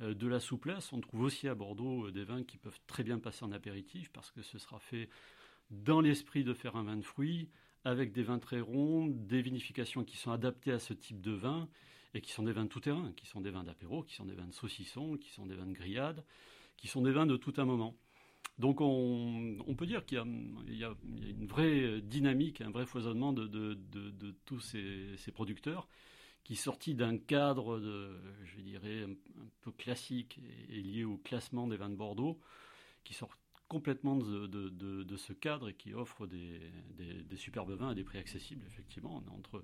euh, 0.00 0.14
de 0.14 0.26
la 0.26 0.40
souplesse. 0.40 0.92
On 0.92 1.00
trouve 1.00 1.22
aussi 1.22 1.48
à 1.48 1.54
Bordeaux 1.54 2.06
euh, 2.06 2.12
des 2.12 2.24
vins 2.24 2.42
qui 2.42 2.58
peuvent 2.58 2.78
très 2.86 3.02
bien 3.02 3.18
passer 3.18 3.44
en 3.44 3.52
apéritif 3.52 4.10
parce 4.10 4.30
que 4.30 4.42
ce 4.42 4.58
sera 4.58 4.78
fait 4.78 5.08
dans 5.70 6.00
l'esprit 6.00 6.44
de 6.44 6.54
faire 6.54 6.76
un 6.76 6.82
vin 6.84 6.96
de 6.96 7.02
fruits, 7.02 7.48
avec 7.84 8.12
des 8.12 8.22
vins 8.22 8.38
très 8.38 8.60
ronds, 8.60 9.06
des 9.06 9.42
vinifications 9.42 10.04
qui 10.04 10.16
sont 10.16 10.30
adaptées 10.30 10.72
à 10.72 10.78
ce 10.78 10.92
type 10.92 11.20
de 11.20 11.32
vin 11.32 11.68
et 12.14 12.20
qui 12.20 12.32
sont 12.32 12.42
des 12.42 12.52
vins 12.52 12.66
tout 12.66 12.80
terrain, 12.80 13.12
qui 13.16 13.26
sont 13.26 13.40
des 13.40 13.50
vins 13.50 13.64
d'apéro, 13.64 14.02
qui 14.02 14.14
sont 14.14 14.24
des 14.24 14.34
vins 14.34 14.46
de 14.46 14.54
saucisson, 14.54 15.16
qui 15.16 15.30
sont 15.30 15.46
des 15.46 15.54
vins 15.54 15.66
de 15.66 15.72
grillade, 15.72 16.24
qui 16.76 16.88
sont 16.88 17.02
des 17.02 17.12
vins 17.12 17.26
de 17.26 17.36
tout 17.36 17.54
un 17.58 17.64
moment. 17.64 17.96
Donc 18.58 18.80
on, 18.80 19.74
peut 19.76 19.86
dire 19.86 20.04
qu'il 20.04 20.18
y, 20.18 20.84
a 20.84 20.94
une 21.04 21.46
vraie 21.46 22.00
dynamique, 22.00 22.60
un 22.60 22.70
vrai 22.70 22.86
foisonnement 22.86 23.32
de, 23.32 23.78
tous 24.46 24.60
ces, 24.60 25.32
producteurs 25.32 25.88
qui, 26.42 26.56
sortis 26.56 26.94
d'un 26.94 27.18
cadre, 27.18 27.80
je 28.44 28.60
dirais, 28.60 29.04
un, 29.04 29.14
peu 29.60 29.70
classique 29.70 30.40
et, 30.70 30.80
lié 30.80 31.04
au 31.04 31.18
classement 31.18 31.68
des 31.68 31.76
vins 31.76 31.90
de 31.90 31.94
Bordeaux, 31.94 32.40
qui 33.04 33.14
sortent 33.14 33.37
complètement 33.68 34.16
de, 34.16 35.16
ce 35.16 35.32
cadre 35.32 35.68
et 35.68 35.74
qui 35.74 35.94
offrent 35.94 36.26
des, 36.26 37.36
superbes 37.36 37.72
vins 37.72 37.90
à 37.90 37.94
des 37.94 38.04
prix 38.04 38.18
accessibles, 38.18 38.64
effectivement. 38.66 39.22
entre 39.30 39.62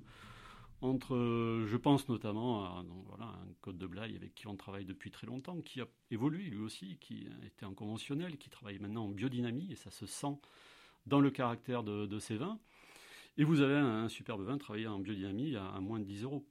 entre, 0.80 1.14
euh, 1.14 1.66
je 1.66 1.76
pense 1.76 2.08
notamment 2.08 2.64
à 2.64 2.84
voilà, 3.06 3.24
un 3.24 3.52
code 3.62 3.78
de 3.78 3.86
Blaye 3.86 4.16
avec 4.16 4.34
qui 4.34 4.46
on 4.46 4.56
travaille 4.56 4.84
depuis 4.84 5.10
très 5.10 5.26
longtemps, 5.26 5.60
qui 5.62 5.80
a 5.80 5.86
évolué 6.10 6.44
lui 6.44 6.58
aussi, 6.58 6.98
qui 7.00 7.26
était 7.46 7.64
en 7.64 7.72
conventionnel, 7.72 8.36
qui 8.36 8.50
travaille 8.50 8.78
maintenant 8.78 9.06
en 9.06 9.08
biodynamie, 9.08 9.72
et 9.72 9.76
ça 9.76 9.90
se 9.90 10.04
sent 10.04 10.36
dans 11.06 11.20
le 11.20 11.30
caractère 11.30 11.84
de, 11.84 12.18
ces 12.18 12.36
vins. 12.36 12.58
Et 13.38 13.44
vous 13.44 13.60
avez 13.60 13.76
un, 13.76 14.08
superbe 14.08 14.42
vin 14.42 14.58
travaillé 14.58 14.86
en 14.86 14.98
biodynamie 14.98 15.56
à, 15.56 15.80
moins 15.80 16.00
de 16.00 16.04
10 16.04 16.24
euros. 16.24 16.46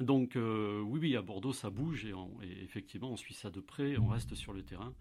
Donc 0.00 0.36
euh, 0.36 0.80
oui, 0.80 1.00
oui, 1.00 1.16
à 1.16 1.22
Bordeaux, 1.22 1.52
ça 1.52 1.68
bouge, 1.68 2.06
et, 2.06 2.14
effectivement, 2.62 3.10
on 3.10 3.16
suit 3.16 3.34
ça 3.34 3.50
de 3.50 3.60
près, 3.60 3.98
on 3.98 4.08
reste 4.08 4.34
sur 4.34 4.52
le 4.52 4.62
terrain 4.62 4.94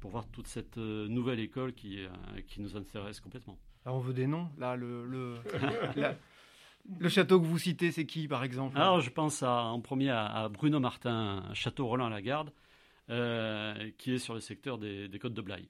pour 0.00 0.10
voir 0.10 0.26
toute 0.28 0.46
cette 0.46 0.78
euh, 0.78 1.06
nouvelle 1.08 1.40
école 1.40 1.72
qui, 1.74 2.00
qui 2.48 2.60
nous 2.60 2.76
intéresse 2.76 3.20
complètement. 3.20 3.58
Alors 3.84 3.98
on 3.98 4.00
veut 4.00 4.14
des 4.14 4.26
noms, 4.26 4.48
là, 4.58 4.76
le, 4.76 5.06
le 5.06 5.36
Le 6.98 7.08
château 7.08 7.40
que 7.40 7.46
vous 7.46 7.58
citez, 7.58 7.92
c'est 7.92 8.06
qui, 8.06 8.26
par 8.26 8.42
exemple? 8.42 8.76
Alors, 8.76 9.00
je 9.00 9.10
pense 9.10 9.42
en 9.42 9.80
premier 9.80 10.10
à, 10.10 10.48
Bruno 10.48 10.80
Martin, 10.80 11.44
château 11.54 11.86
Roland-Lagarde, 11.86 12.52
euh, 13.10 13.90
qui 13.98 14.12
est 14.12 14.18
sur 14.18 14.34
le 14.34 14.40
secteur 14.40 14.78
des, 14.78 15.10
Côtes 15.20 15.34
de 15.34 15.42
Blaye. 15.42 15.68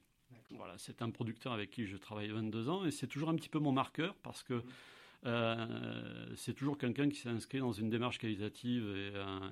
Voilà, 0.51 0.73
c'est 0.77 1.01
un 1.01 1.09
producteur 1.11 1.53
avec 1.53 1.69
qui 1.69 1.85
je 1.85 1.95
travaille 1.95 2.29
22 2.29 2.69
ans 2.69 2.85
et 2.85 2.91
c'est 2.91 3.07
toujours 3.07 3.29
un 3.29 3.35
petit 3.35 3.47
peu 3.47 3.59
mon 3.59 3.71
marqueur 3.71 4.15
parce 4.15 4.43
que 4.43 4.61
euh, 5.25 6.25
c'est 6.35 6.53
toujours 6.53 6.77
quelqu'un 6.77 7.07
qui 7.07 7.17
s'est 7.17 7.29
inscrit 7.29 7.59
dans 7.59 7.71
une 7.71 7.89
démarche 7.89 8.17
qualitative 8.17 8.83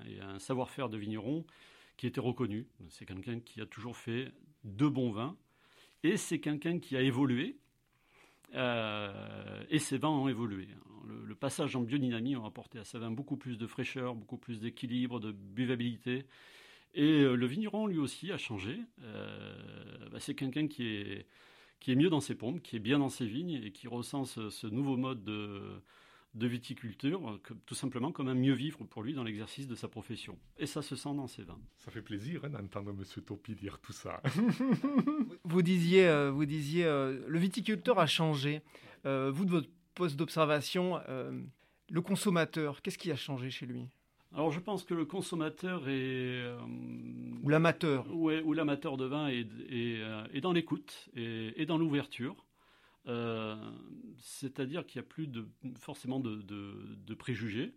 et 0.07 0.19
un 0.19 0.39
savoir-faire 0.39 0.89
de 0.89 0.97
vigneron 0.97 1.45
qui 1.95 2.05
était 2.05 2.19
reconnu. 2.19 2.67
C'est 2.89 3.05
quelqu'un 3.05 3.39
qui 3.39 3.61
a 3.61 3.65
toujours 3.65 3.95
fait 3.95 4.33
de 4.63 4.87
bons 4.87 5.11
vins 5.11 5.37
et 6.03 6.17
c'est 6.17 6.39
quelqu'un 6.39 6.79
qui 6.79 6.95
a 6.95 7.01
évolué 7.01 7.57
euh, 8.55 9.63
et 9.69 9.79
ses 9.79 9.97
vins 9.97 10.09
ont 10.09 10.27
évolué. 10.27 10.67
Le, 11.25 11.35
passage 11.35 11.75
en 11.75 11.81
biodynamie 11.81 12.35
a 12.35 12.45
apporté 12.45 12.79
à 12.79 12.83
ces 12.83 12.99
vins 12.99 13.11
beaucoup 13.11 13.37
plus 13.37 13.57
de 13.57 13.65
fraîcheur, 13.65 14.13
beaucoup 14.13 14.37
plus 14.37 14.59
d'équilibre, 14.59 15.19
de 15.19 15.31
buvabilité. 15.31 16.25
Et 16.95 17.21
euh, 17.21 17.35
le 17.35 17.45
vigneron, 17.45 17.87
lui 17.87 17.97
aussi, 17.97 18.31
a 18.31 18.37
changé. 18.37 18.77
Euh, 19.03 20.09
bah, 20.11 20.19
c'est 20.19 20.35
quelqu'un 20.35 20.67
qui 20.67 20.87
est, 20.87 21.27
qui 21.79 21.91
est 21.91 21.95
mieux 21.95 22.09
dans 22.09 22.19
ses 22.19 22.35
pompes, 22.35 22.61
qui 22.61 22.75
est 22.75 22.79
bien 22.79 22.99
dans 22.99 23.09
ses 23.09 23.25
vignes 23.25 23.61
et 23.63 23.71
qui 23.71 23.87
ressent 23.87 24.25
ce 24.25 24.67
nouveau 24.67 24.97
mode 24.97 25.23
de, 25.23 25.81
de 26.35 26.47
viticulture, 26.47 27.39
tout 27.65 27.75
simplement 27.75 28.11
comme 28.11 28.27
un 28.27 28.35
mieux 28.35 28.53
vivre 28.53 28.83
pour 28.85 29.01
lui 29.01 29.13
dans 29.13 29.23
l'exercice 29.23 29.67
de 29.67 29.75
sa 29.75 29.87
profession. 29.87 30.37
Et 30.57 30.67
ça 30.67 30.81
se 30.81 30.95
sent 30.95 31.13
dans 31.15 31.27
ses 31.27 31.43
vins. 31.43 31.59
Ça 31.77 31.91
fait 31.91 32.01
plaisir 32.01 32.45
hein, 32.45 32.49
d'entendre 32.49 32.91
M. 32.91 33.03
Topi 33.23 33.55
dire 33.55 33.79
tout 33.79 33.93
ça. 33.93 34.21
vous 35.43 35.61
disiez, 35.61 36.07
euh, 36.07 36.29
vous 36.29 36.45
disiez 36.45 36.85
euh, 36.85 37.19
le 37.27 37.39
viticulteur 37.39 37.99
a 37.99 38.05
changé. 38.05 38.61
Euh, 39.05 39.31
vous, 39.33 39.45
de 39.45 39.51
votre 39.51 39.69
poste 39.95 40.15
d'observation, 40.17 40.99
le 41.89 42.01
consommateur, 42.01 42.81
qu'est-ce 42.81 42.97
qui 42.97 43.11
a 43.11 43.17
changé 43.17 43.49
chez 43.49 43.65
lui? 43.65 43.89
Alors 44.33 44.51
je 44.51 44.59
pense 44.59 44.83
que 44.83 44.93
le 44.93 45.05
consommateur 45.05 45.89
est... 45.89 46.45
ou 47.43 47.49
l'amateur. 47.49 48.05
Ouais, 48.15 48.41
ou 48.43 48.53
l'amateur 48.53 48.95
de 48.95 49.05
vin 49.05 49.27
est, 49.27 49.47
est, 49.69 50.41
dans 50.41 50.53
l'écoute 50.53 51.09
et, 51.15 51.59
et, 51.61 51.65
dans 51.65 51.77
l'ouverture. 51.77 52.45
Euh, 53.09 53.55
c'est-à-dire 54.19 54.85
qu'il 54.85 55.01
n'y 55.01 55.05
a 55.05 55.09
plus 55.09 55.27
de, 55.27 55.47
forcément 55.77 56.19
de, 56.19 57.13
préjugés. 57.15 57.73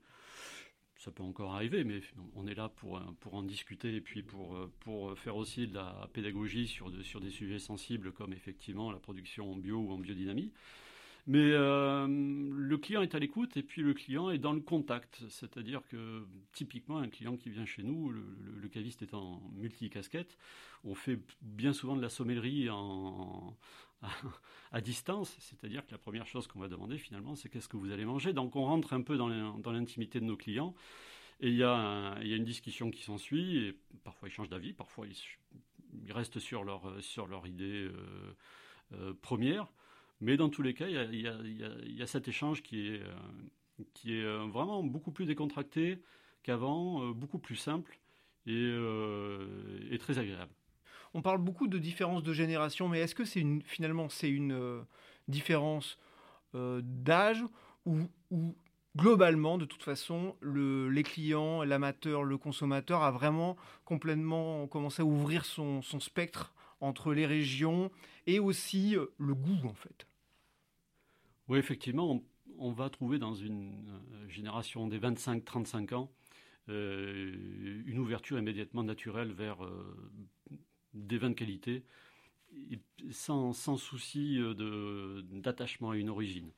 Ça 0.97 1.11
peut 1.11 1.25
encore 1.25 1.55
arriver, 1.55 1.83
mais 1.83 2.01
on 2.37 2.47
est 2.47 2.55
là 2.55 2.69
pour, 2.69 3.01
pour 3.19 3.35
en 3.35 3.43
discuter 3.43 3.97
et 3.97 4.01
puis 4.01 4.23
pour, 4.23 4.57
pour 4.81 5.19
faire 5.19 5.35
aussi 5.37 5.67
de 5.67 5.75
la 5.75 6.09
pédagogie 6.12 6.69
sur, 6.69 6.93
sur 7.03 7.21
des 7.21 7.31
sujets 7.31 7.59
sensibles 7.59 8.12
comme 8.12 8.33
effectivement 8.33 8.93
la 8.93 9.01
production 9.01 9.51
en 9.51 9.57
bio 9.57 9.79
ou 9.79 9.91
en 9.91 9.99
biodynamie. 9.99 10.53
Mais 11.27 11.53
euh, 11.53 12.07
le 12.09 12.79
client 12.79 13.03
est 13.03 13.15
à 13.15 13.19
l'écoute 13.21 13.57
et 13.57 13.62
puis 13.62 13.83
le 13.83 13.95
client 13.95 14.31
est 14.31 14.39
dans 14.39 14.53
le 14.53 14.61
contact. 14.61 15.23
C'est-à-dire 15.29 15.83
que 15.89 16.27
typiquement, 16.53 16.99
un 16.99 17.09
client 17.09 17.37
qui 17.37 17.51
vient 17.51 17.65
chez 17.65 17.83
nous, 17.83 18.11
le, 18.11 18.69
caviste 18.69 19.03
est 19.03 19.15
en 19.15 19.41
multi-casquette, 19.55 20.39
on 20.83 20.95
fait 20.95 21.21
bien 21.43 21.75
souvent 21.75 21.95
de 21.95 22.03
la 22.03 22.09
sommellerie 22.09 22.71
en, 22.71 23.55
à, 24.73 24.81
distance. 24.81 25.37
C'est-à-dire 25.39 25.87
que 25.87 25.93
la 25.93 25.99
première 25.99 26.27
chose 26.27 26.47
qu'on 26.47 26.61
va 26.61 26.69
demander 26.69 26.99
finalement, 26.99 27.35
c'est 27.35 27.49
qu'est-ce 27.49 27.69
que 27.69 27.77
vous 27.77 27.91
allez 27.93 28.05
manger. 28.05 28.33
Donc 28.33 28.57
on 28.57 28.65
rentre 28.65 28.93
un 28.93 29.03
peu 29.03 29.17
dans 29.17 29.73
l'intimité 29.73 30.21
de 30.21 30.25
nos 30.25 30.37
clients. 30.37 30.75
Et 31.43 31.49
il 31.49 31.57
y, 31.57 31.65
a 31.65 32.21
une 32.23 32.45
discussion 32.45 32.93
qui 32.93 33.03
s'ensuit, 33.03 33.59
et 33.59 33.79
parfois 34.05 34.29
ils 34.29 34.33
changent 34.33 34.49
d'avis, 34.49 34.73
parfois 34.73 35.07
ils, 35.09 36.13
restent 36.13 36.39
sur 36.39 36.63
leur, 36.63 37.47
idée 37.49 37.89
euh, 37.89 38.37
euh, 38.93 39.15
première. 39.21 39.67
Mais 40.21 40.37
dans 40.37 40.49
tous 40.49 40.63
les 40.63 40.73
cas, 40.73 40.87
il 40.89 41.21
y 41.21 42.03
a, 42.03 42.07
cet 42.07 42.29
échange 42.29 42.63
qui 42.63 42.91
est, 42.91 43.03
euh, 44.07 44.47
vraiment 44.47 44.85
beaucoup 44.85 45.11
plus 45.11 45.27
décontracté 45.27 45.99
qu'avant, 46.45 47.11
beaucoup 47.11 47.41
plus 47.41 47.57
simple 47.57 47.99
et, 48.47 49.99
très 49.99 50.21
agréable. 50.21 50.55
On 51.14 51.23
parle 51.23 51.38
beaucoup 51.38 51.69
de 51.69 51.78
différence 51.78 52.23
de 52.23 52.33
génération, 52.33 52.88
mais 52.88 53.00
est-ce 53.00 53.14
que 53.14 53.25
c'est 53.25 53.40
une, 53.40 53.62
finalement 53.62 54.09
c'est 54.09 54.31
une 54.31 54.85
différence 55.28 55.99
d'âge 56.54 57.45
ou, 57.87 58.09
globalement, 58.97 59.59
de 59.59 59.64
toute 59.64 59.83
façon, 59.83 60.37
le, 60.40 60.88
les 60.88 61.02
clients, 61.02 61.62
l'amateur, 61.62 62.25
le 62.25 62.37
consommateur 62.38 63.02
a 63.02 63.11
vraiment 63.11 63.57
complètement 63.85 64.66
commencé 64.66 65.02
à 65.02 65.04
ouvrir 65.04 65.45
son, 65.45 65.83
spectre 65.83 66.54
entre 66.81 67.12
les 67.14 67.26
régions 67.26 67.90
et 68.26 68.38
aussi 68.38 68.97
le 69.19 69.35
goût 69.35 69.66
en 69.66 69.75
fait? 69.75 70.07
Oui, 71.49 71.59
effectivement, 71.59 72.23
on, 72.59 72.73
va 72.73 72.88
trouver 72.88 73.19
dans 73.19 73.35
une 73.35 73.88
euh, 73.88 74.28
génération 74.28 74.87
des 74.87 74.99
25-35 74.99 75.95
ans 75.95 76.11
euh, 76.69 77.83
une 77.87 77.99
ouverture 77.99 78.38
immédiatement 78.38 78.85
naturelle 78.85 79.33
vers 79.33 79.64
euh, 79.64 79.97
des 80.95 81.19
vins 81.19 81.31
de 81.31 81.35
qualité, 81.35 81.85
sans, 83.11 83.53
souci 83.53 84.39
d'attachement 85.33 85.91
à 85.91 85.97
une 85.97 86.11
origine. 86.11 86.53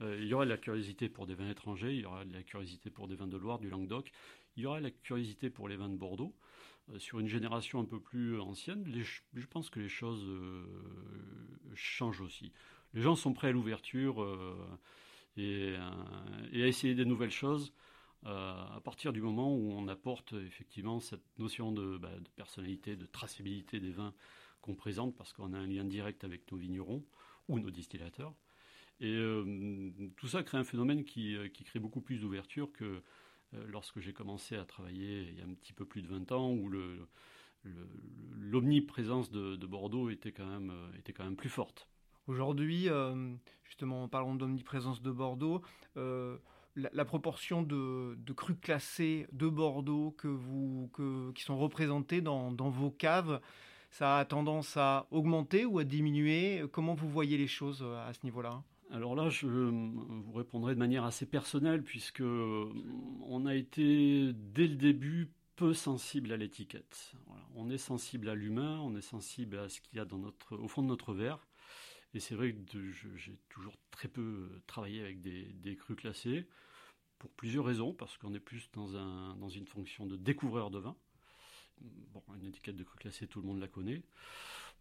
il 0.00 0.26
y 0.26 0.34
aura 0.34 0.44
de 0.44 0.50
la 0.50 0.58
curiosité 0.58 1.08
pour 1.08 1.26
des 1.26 1.34
vins 1.34 1.48
étrangers, 1.48 1.94
il 1.94 2.00
y 2.00 2.04
aura 2.04 2.24
de 2.24 2.32
la 2.32 2.42
curiosité 2.42 2.90
pour 2.90 3.08
des 3.08 3.16
vins 3.16 3.26
de 3.26 3.36
Loire, 3.36 3.58
du 3.58 3.70
Languedoc, 3.70 4.10
il 4.56 4.64
y 4.64 4.66
aura 4.66 4.78
de 4.78 4.84
la 4.84 4.90
curiosité 4.90 5.50
pour 5.50 5.68
les 5.68 5.76
vins 5.76 5.88
de 5.88 5.96
Bordeaux. 5.96 6.34
sur 6.98 7.18
une 7.20 7.28
génération 7.28 7.80
un 7.80 7.84
peu 7.84 8.00
plus 8.00 8.38
ancienne, 8.40 8.84
je 9.34 9.46
pense 9.46 9.70
que 9.70 9.80
les 9.80 9.88
choses 9.88 10.26
changent 11.74 12.20
aussi 12.20 12.52
les 12.94 13.02
gens 13.02 13.16
sont 13.16 13.32
prêts 13.32 13.48
à 13.48 13.52
l'ouverture 13.52 14.22
euh, 14.22 14.56
euh, 15.38 15.76
et, 16.52 16.62
à 16.62 16.66
essayer 16.66 16.94
des 16.94 17.04
nouvelles 17.04 17.30
choses 17.30 17.72
euh, 17.72 17.87
à 18.24 18.80
partir 18.84 19.12
du 19.12 19.20
moment 19.20 19.54
où 19.54 19.72
on 19.72 19.88
apporte 19.88 20.32
effectivement 20.32 21.00
cette 21.00 21.24
notion 21.38 21.72
bah, 21.72 22.10
de, 22.18 22.28
personnalité, 22.36 22.96
de 22.96 23.06
traçabilité 23.06 23.80
des 23.80 23.90
vins 23.90 24.14
qu'on 24.60 24.74
présente 24.74 25.16
parce 25.16 25.32
qu'on 25.32 25.52
a 25.52 25.58
un 25.58 25.66
lien 25.66 25.84
direct 25.84 26.24
avec 26.24 26.50
nos 26.50 26.58
vignerons 26.58 27.04
ou 27.48 27.58
nos 27.58 27.70
distillateurs. 27.70 28.34
Et 29.00 29.16
tout 30.16 30.26
ça 30.26 30.42
crée 30.42 30.58
un 30.58 30.64
phénomène 30.64 31.04
qui, 31.04 31.36
crée 31.64 31.78
beaucoup 31.78 32.00
plus 32.00 32.18
d'ouverture 32.18 32.72
que 32.72 33.02
lorsque 33.52 34.00
j'ai 34.00 34.12
commencé 34.12 34.56
à 34.56 34.64
travailler 34.64 35.28
il 35.28 35.38
y 35.38 35.40
a 35.40 35.44
un 35.44 35.54
petit 35.54 35.72
peu 35.72 35.84
plus 35.84 36.02
de 36.02 36.08
20 36.08 36.32
ans, 36.32 36.50
où 36.50 36.68
l'omniprésence 38.36 39.30
de, 39.30 39.66
Bordeaux 39.66 40.10
était 40.10 40.32
quand 40.32 40.46
même, 40.46 40.72
était 40.98 41.12
quand 41.12 41.24
même 41.24 41.36
plus 41.36 41.48
forte. 41.48 41.88
Aujourd'hui, 42.26 42.88
justement, 43.64 44.02
en 44.02 44.08
parlant 44.08 44.34
d'omniprésence 44.34 45.00
de 45.00 45.12
Bordeaux, 45.12 45.62
la, 46.76 47.04
proportion 47.04 47.62
de, 47.62 48.16
de, 48.16 48.32
crus 48.32 48.56
classés 48.60 49.26
de 49.32 49.48
Bordeaux 49.48 50.14
que 50.16 50.28
vous, 50.28 50.90
que, 50.92 51.32
qui 51.32 51.42
sont 51.42 51.58
représentés 51.58 52.20
dans, 52.20 52.50
vos 52.50 52.90
caves, 52.90 53.40
ça 53.90 54.18
a 54.18 54.24
tendance 54.24 54.76
à 54.76 55.06
augmenter 55.10 55.64
ou 55.64 55.78
à 55.78 55.84
diminuer? 55.84 56.64
Comment 56.72 56.94
vous 56.94 57.08
voyez 57.08 57.36
les 57.36 57.46
choses 57.46 57.82
à 57.82 58.12
ce 58.12 58.20
niveau-là? 58.24 58.62
Alors 58.90 59.14
là, 59.14 59.28
je 59.28 59.46
vous 59.46 60.32
répondrai 60.32 60.74
de 60.74 60.78
manière 60.78 61.04
assez 61.04 61.26
personnelle, 61.26 61.82
puisque 61.82 62.22
on 62.22 63.46
a 63.46 63.54
été 63.54 64.32
dès 64.32 64.66
le 64.66 64.76
début 64.76 65.30
peu 65.58 65.74
sensible 65.74 66.32
à 66.32 66.36
l'étiquette. 66.36 67.12
On 67.56 67.68
est 67.68 67.78
sensible 67.78 68.28
à 68.28 68.36
l'humain, 68.36 68.78
on 68.80 68.94
est 68.94 69.02
sensible 69.02 69.58
à 69.58 69.68
ce 69.68 69.80
qu'il 69.80 69.98
y 69.98 70.00
a 70.00 70.04
dans 70.04 70.18
notre, 70.18 70.56
au 70.56 70.68
fond 70.68 70.82
de 70.82 70.86
notre 70.86 71.12
verre. 71.12 71.47
Et 72.14 72.20
c'est 72.20 72.34
vrai 72.34 72.52
que 72.52 72.90
j'ai 73.16 73.38
toujours 73.48 73.76
très 73.90 74.08
peu 74.08 74.48
travaillé 74.66 75.00
avec 75.02 75.20
des, 75.20 75.44
des 75.44 75.76
crus 75.76 75.96
classés 75.96 76.46
pour 77.18 77.30
plusieurs 77.30 77.64
raisons, 77.64 77.92
parce 77.92 78.16
qu'on 78.16 78.34
est 78.34 78.40
plus 78.40 78.70
dans, 78.72 78.96
un, 78.96 79.36
dans 79.36 79.48
une 79.48 79.66
fonction 79.66 80.06
de 80.06 80.16
découvreur 80.16 80.70
de 80.70 80.78
vin. 80.78 80.96
Bon, 82.12 82.22
une 82.40 82.46
étiquette 82.46 82.76
de 82.76 82.84
cru 82.84 82.98
classé, 82.98 83.26
tout 83.26 83.40
le 83.40 83.46
monde 83.46 83.60
la 83.60 83.68
connaît. 83.68 84.02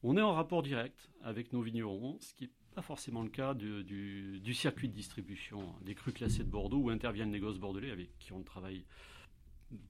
On 0.04 0.18
est 0.18 0.22
en 0.22 0.34
rapport 0.34 0.62
direct 0.62 1.10
avec 1.22 1.54
nos 1.54 1.62
vignerons, 1.62 2.18
ce 2.22 2.34
qui 2.34 2.46
n'est 2.46 2.52
pas 2.76 2.82
forcément 2.82 3.24
le 3.24 3.30
cas 3.30 3.54
du, 3.54 4.54
circuit 4.54 4.88
de 4.88 4.94
distribution 4.94 5.76
des 5.82 5.96
crus 5.96 6.14
classés 6.14 6.44
de 6.44 6.50
Bordeaux 6.50 6.78
où 6.78 6.90
interviennent 6.90 7.32
les 7.32 7.40
gosses 7.40 7.58
bordelais 7.58 7.92
avec 7.92 8.18
qui 8.20 8.34
on 8.34 8.44
travaille 8.44 8.86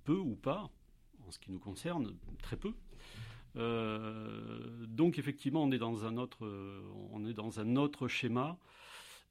peu 0.06 0.18
ou 0.18 0.36
pas, 0.36 0.72
en 1.26 1.32
ce 1.32 1.40
qui 1.40 1.52
nous 1.52 1.60
concerne, 1.60 2.18
très 2.42 2.58
peu. 2.58 2.74
Euh, 3.58 4.86
donc 4.88 5.18
effectivement, 5.20 5.64
on 5.64 5.72
est 5.72 5.78
dans 5.78 6.06
un 6.06 6.18
autre, 6.18 6.48
on 7.12 7.26
est 7.26 7.34
dans 7.34 7.60
un 7.60 7.76
autre 7.76 8.08
schéma 8.08 8.58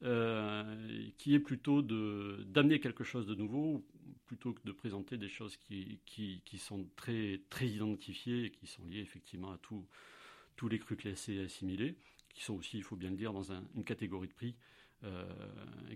euh, 0.02 1.08
qui 1.16 1.34
est 1.34 1.40
plutôt 1.40 1.80
d'amener 1.80 2.80
quelque 2.80 3.02
chose 3.02 3.26
de 3.26 3.34
nouveau 3.34 3.82
plutôt 4.26 4.52
que 4.52 4.60
de 4.64 4.72
présenter 4.72 5.16
des 5.16 5.28
choses 5.28 5.56
qui, 5.56 6.00
qui, 6.04 6.58
sont 6.58 6.86
très, 6.96 7.40
très 7.48 7.68
identifiées 7.68 8.46
et 8.46 8.50
qui 8.50 8.66
sont 8.66 8.84
liées 8.84 9.00
effectivement 9.00 9.52
à 9.52 9.58
tous 9.58 10.68
les 10.68 10.78
crus 10.78 10.98
classés 10.98 11.34
et 11.34 11.44
assimilés, 11.44 11.96
qui 12.34 12.42
sont 12.42 12.54
aussi, 12.54 12.76
il 12.76 12.82
faut 12.82 12.96
bien 12.96 13.10
le 13.10 13.16
dire, 13.16 13.32
dans 13.32 13.52
une 13.52 13.84
catégorie 13.84 14.28
de 14.28 14.32
prix 14.34 14.56
euh, 15.04 15.24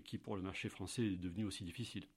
qui 0.05 0.17
pour 0.17 0.35
le 0.35 0.41
marché 0.41 0.69
français 0.69 1.03
est 1.03 1.17
devenue 1.17 1.45
aussi 1.45 1.63
difficile. 1.63 2.07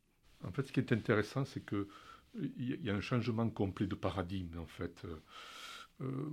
En 0.45 0.53
fait, 0.53 0.63
ce 0.63 0.73
qui 0.73 0.81
est 0.81 0.93
intéressant, 0.93 1.45
c'est 1.45 1.65
que 1.65 1.89
il 2.37 2.83
y 2.83 2.91
a 2.91 2.95
un 2.95 3.01
changement 3.01 3.49
complet 3.51 3.87
de 3.87 3.95
paradigme, 3.95 4.59
en 4.59 4.67
fait. 4.67 5.05
Euh, 6.01 6.31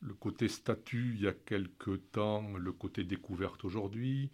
le 0.00 0.14
côté 0.14 0.48
statut, 0.48 1.12
il 1.14 1.22
y 1.22 1.28
a 1.28 1.32
quelque 1.32 1.96
temps, 1.96 2.56
le 2.56 2.72
côté 2.72 3.04
découverte 3.04 3.64
aujourd'hui, 3.64 4.30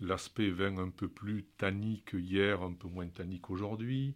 l'aspect 0.00 0.50
vin 0.50 0.76
un 0.78 0.90
peu 0.90 1.08
plus 1.08 1.44
tannique 1.56 2.10
hier, 2.12 2.62
un 2.62 2.74
peu 2.74 2.88
moins 2.88 3.08
tannique 3.08 3.50
aujourd'hui. 3.50 4.14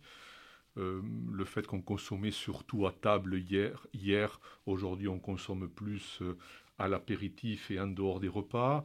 Euh, 0.79 1.03
le 1.31 1.45
fait 1.45 1.67
qu'on 1.67 1.83
consommait 1.83 2.31
surtout 2.31 2.87
à 2.87 2.93
table 2.93 3.37
hier, 3.39 3.87
hier 3.93 4.41
aujourd'hui 4.65 5.07
on 5.09 5.19
consomme 5.19 5.69
plus 5.69 6.21
euh, 6.23 6.39
à 6.79 6.89
l'apéritif 6.89 7.71
et 7.71 7.79
en 7.79 7.89
dehors 7.89 8.21
des 8.21 8.29
repas. 8.29 8.85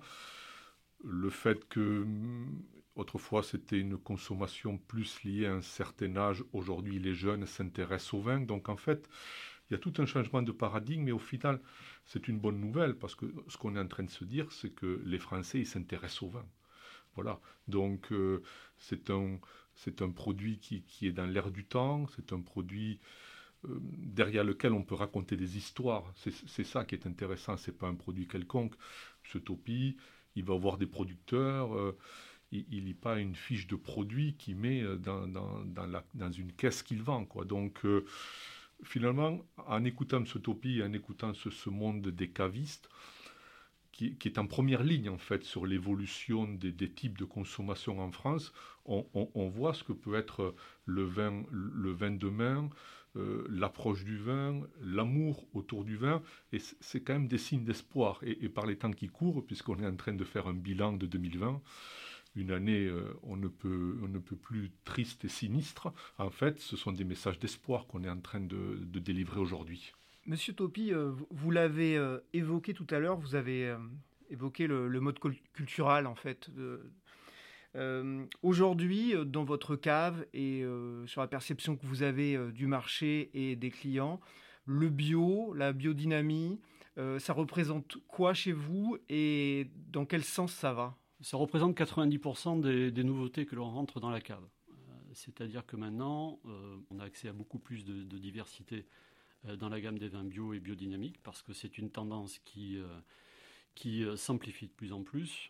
Le 1.04 1.30
fait 1.30 1.68
que 1.70 2.04
mm, 2.04 2.62
autrefois 2.96 3.42
c'était 3.44 3.80
une 3.80 3.98
consommation 3.98 4.78
plus 4.78 5.24
liée 5.24 5.46
à 5.46 5.54
un 5.54 5.62
certain 5.62 6.18
âge, 6.18 6.44
aujourd'hui 6.52 7.00
les 7.00 7.14
jeunes 7.14 7.46
s'intéressent 7.46 8.16
au 8.16 8.22
vin. 8.22 8.42
Donc 8.42 8.68
en 8.70 8.78
fait, 8.78 9.08
il 9.70 9.74
y 9.74 9.76
a 9.76 9.80
tout 9.80 9.94
un 9.98 10.06
changement 10.06 10.42
de 10.42 10.52
paradigme, 10.52 11.04
mais 11.04 11.12
au 11.12 11.20
final, 11.20 11.60
c'est 12.06 12.28
une 12.28 12.40
bonne 12.40 12.60
nouvelle 12.60 12.96
parce 12.96 13.16
que 13.16 13.26
ce 13.48 13.58
qu'on 13.58 13.76
est 13.76 13.80
en 13.80 13.88
train 13.88 14.04
de 14.04 14.10
se 14.10 14.24
dire, 14.24 14.52
c'est 14.52 14.70
que 14.70 15.02
les 15.06 15.20
Français, 15.20 15.60
ils 15.60 15.68
s'intéressent 15.68 16.24
au 16.24 16.30
vin. 16.30 16.46
Voilà. 17.16 17.40
Donc 17.68 18.12
euh, 18.12 18.44
c'est 18.78 19.10
un, 19.10 19.40
un 20.00 20.10
produit 20.12 20.60
qui, 20.60 21.08
est 21.08 21.12
dans 21.12 21.26
l'air 21.26 21.52
du 21.52 21.66
temps, 21.66 22.06
c'est 22.16 22.32
un 22.32 22.40
produit 22.40 23.00
euh, 23.66 23.80
derrière 23.82 24.44
lequel 24.44 24.72
on 24.72 24.84
peut 24.84 24.96
raconter 24.96 25.36
des 25.36 25.58
histoires. 25.58 26.14
C'est, 26.16 26.64
ça 26.64 26.86
qui 26.86 26.96
est 26.96 27.06
intéressant, 27.06 27.58
c'est 27.58 27.78
pas 27.78 27.88
un 27.88 27.96
produit 27.96 28.28
quelconque. 28.28 28.76
Ce 29.24 29.38
Topi, 29.38 29.98
il 30.36 30.46
va 30.46 30.54
avoir 30.54 30.78
des 30.78 30.86
producteurs, 30.86 31.76
euh, 31.76 31.98
il 32.52 32.86
lit 32.86 32.94
pas 32.94 33.20
une 33.20 33.36
fiche 33.36 33.68
de 33.68 33.76
produit 33.76 34.36
qu'il 34.36 34.56
met 34.56 34.82
dans, 35.00 35.28
dans, 35.28 36.32
une 36.32 36.54
caisse 36.54 36.84
qu'il 36.84 37.04
vend. 37.04 37.28
Donc 37.46 37.84
finalement, 38.84 39.40
en 39.58 39.84
écoutant 39.84 40.26
ce 40.26 40.38
Topi, 40.38 40.82
en 40.84 40.94
écoutant 40.94 41.34
ce 41.34 41.70
monde 41.70 42.08
des 42.08 42.30
cavistes, 42.30 42.90
qui, 43.98 44.16
est 44.26 44.38
en 44.38 44.46
première 44.46 44.84
ligne 44.84 45.10
en 45.10 45.18
fait 45.18 45.44
sur 45.44 45.66
l'évolution 45.66 46.48
des, 46.48 46.74
types 46.90 47.18
de 47.18 47.26
consommation 47.26 48.00
en 48.00 48.12
France, 48.12 48.54
on, 48.86 49.50
voit 49.50 49.74
ce 49.74 49.84
que 49.84 49.92
peut 49.92 50.16
être 50.16 50.56
le 50.86 51.04
vin, 51.04 51.44
le 51.52 51.92
vin 51.92 52.12
de 52.12 52.30
main, 52.30 52.70
euh, 53.16 53.46
l'approche 53.50 54.06
du 54.06 54.18
vin, 54.18 54.62
l'amour 54.80 55.48
autour 55.54 55.84
du 55.84 55.98
vin, 55.98 56.22
et 56.54 56.60
c'est 56.60 57.02
quand 57.02 57.14
même 57.14 57.28
des 57.28 57.40
signes 57.40 57.64
d'espoir. 57.64 58.20
Et, 58.22 58.50
par 58.50 58.68
les 58.68 58.78
temps 58.78 58.92
qui 58.92 59.08
courent, 59.08 59.44
puisqu'on 59.46 59.80
est 59.80 59.88
en 59.88 59.96
train 59.96 60.14
de 60.14 60.24
faire 60.24 60.48
un 60.48 60.54
bilan 60.54 60.94
de 60.94 61.08
2020, 61.08 61.62
une 62.38 62.52
année 62.52 62.86
euh, 62.86 63.18
on, 63.24 63.36
ne 63.36 63.48
peut, 63.48 63.98
on 64.04 64.08
ne 64.08 64.20
peut 64.20 64.36
plus 64.36 64.72
triste 64.86 65.26
et 65.26 65.30
sinistre, 65.30 65.92
en 66.18 66.30
fait, 66.30 66.60
ce 66.60 66.78
sont 66.78 66.92
des 66.92 67.04
messages 67.04 67.40
d'espoir 67.40 67.88
qu'on 67.88 68.04
est 68.04 68.10
en 68.10 68.20
train 68.20 68.40
de 68.40 69.00
délivrer 69.00 69.40
aujourd'hui. 69.40 69.94
Monsieur 70.26 70.54
Topi, 70.54 70.94
euh, 70.94 71.14
vous 71.32 71.52
l'avez 71.52 71.98
euh, 71.98 72.20
évoqué 72.34 72.74
tout 72.74 72.88
à 72.92 73.00
l'heure, 73.00 73.18
vous 73.18 73.36
avez 73.36 73.76
évoqué 74.30 74.68
le, 74.68 74.88
mode 75.00 75.20
culturel 75.54 76.06
en 76.06 76.16
fait. 76.16 76.52
Aujourd'hui, 78.42 79.14
dans 79.26 79.44
votre 79.44 79.76
cave 79.76 80.26
et 80.34 80.64
sur 81.06 81.22
la 81.22 81.28
perception 81.28 81.78
que 81.78 81.86
vous 81.86 82.02
avez 82.02 82.52
du 82.52 82.66
marché 82.66 83.30
et 83.34 83.56
des 83.56 83.70
clients, 83.70 84.20
le 84.66 84.90
bio, 84.90 85.54
la 85.54 85.74
biodynamie, 85.74 86.60
ça 87.20 87.34
représente 87.34 87.98
quoi 88.08 88.34
chez 88.34 88.52
vous 88.52 88.98
et 89.10 89.70
dans 89.92 90.06
quel 90.06 90.24
sens 90.24 90.54
ça 90.54 90.74
va? 90.74 90.98
Ça 91.22 91.38
représente 91.38 91.76
90% 91.78 92.92
des, 92.92 93.04
nouveautés 93.04 93.46
que 93.46 93.56
l'on 93.56 93.70
rentre 93.70 94.00
dans 94.00 94.10
la 94.10 94.22
cave. 94.22 94.48
C'est-à-dire 95.14 95.66
que 95.66 95.76
maintenant, 95.76 96.40
on 96.92 97.00
a 97.00 97.04
accès 97.06 97.28
à 97.28 97.34
beaucoup 97.34 97.58
plus 97.60 97.86
de 97.86 98.18
diversité 98.18 98.86
euh, 99.46 99.56
dans 99.56 99.70
la 99.70 99.80
gamme 99.80 100.00
des 100.00 100.08
vins 100.08 100.24
bio 100.24 100.54
et 100.54 100.60
biodynamiques 100.60 101.22
parce 101.24 101.42
que 101.42 101.54
c'est 101.54 101.78
une 101.78 101.90
tendance 101.90 102.40
qui, 102.40 102.78
euh, 102.78 102.88
qui 103.76 104.04
euh, 104.04 104.16
s'amplifie 104.16 104.68
de 104.68 104.72
plus 104.72 104.94
en 104.94 105.04
plus. 105.04 105.50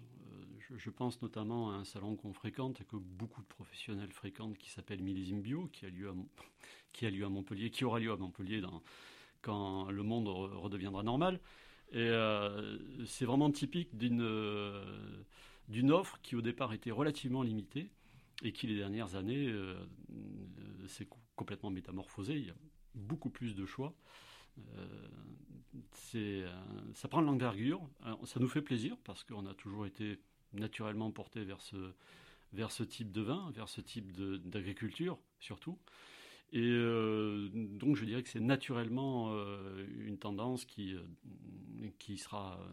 Je, 0.75 0.89
pense 0.89 1.21
notamment 1.21 1.71
à 1.71 1.75
un 1.75 1.85
salon 1.85 2.17
qu'on 2.17 2.33
fréquente 2.33 2.81
et 2.81 2.83
que 2.83 2.97
beaucoup 2.97 3.41
de 3.41 3.47
professionnels 3.47 4.11
fréquentent 4.11 4.57
qui 4.57 4.69
s'appelle 4.69 5.01
Millésime 5.01 5.41
Bio, 5.41 5.69
qui 5.71 5.85
a, 5.85 5.89
lieu 5.89 6.09
à, 6.09 6.13
qui 6.91 7.05
a 7.05 7.09
lieu 7.09 7.25
à 7.25 7.29
Montpellier, 7.29 7.69
qui 7.69 7.85
aura 7.85 7.99
lieu 7.99 8.11
à 8.11 8.17
Montpellier 8.17 8.59
dans, 8.59 8.83
quand 9.41 9.89
le 9.89 10.03
monde 10.03 10.27
redeviendra 10.27 11.03
normal. 11.03 11.39
Et 11.93 12.11
c'est 13.05 13.23
vraiment 13.23 13.49
typique 13.49 13.95
d'une 13.97 14.19
d'une 15.67 15.91
offre 15.91 16.19
qui 16.21 16.35
au 16.35 16.41
départ 16.41 16.73
était 16.73 16.91
relativement 16.91 17.43
limitée 17.43 17.91
et 18.43 18.51
qui 18.51 18.67
les 18.67 18.75
dernières 18.75 19.15
années 19.15 19.53
s'est 20.87 21.07
complètement 21.35 21.69
métamorphosée. 21.69 22.35
Il 22.35 22.47
y 22.47 22.51
a 22.51 22.55
beaucoup 22.95 23.29
plus 23.29 23.55
de 23.55 23.65
choix. 23.65 23.93
Euh, 24.75 25.07
euh, 26.15 26.51
ça 26.93 27.07
prend 27.07 27.21
de 27.21 27.27
l'envergure. 27.27 27.87
Ça 28.25 28.39
nous 28.39 28.47
fait 28.47 28.61
plaisir 28.61 28.97
parce 29.03 29.23
qu'on 29.23 29.45
a 29.45 29.53
toujours 29.53 29.85
été 29.85 30.19
naturellement 30.53 31.11
porté 31.11 31.43
vers 31.43 31.61
ce, 31.61 31.93
vers 32.53 32.71
ce 32.71 32.83
type 32.83 33.11
de 33.11 33.21
vin, 33.21 33.51
vers 33.51 33.69
ce 33.69 33.81
type 33.81 34.11
d'agriculture 34.11 35.19
surtout. 35.39 35.77
Et 36.53 36.61
euh, 36.63 37.49
donc 37.53 37.97
je 37.97 38.05
dirais 38.05 38.23
que 38.23 38.29
c'est 38.29 38.39
naturellement 38.39 39.35
une 39.99 40.17
tendance 40.17 40.65
qui, 40.65 40.95
qui 41.99 42.17
sera 42.17 42.59
euh, 42.59 42.67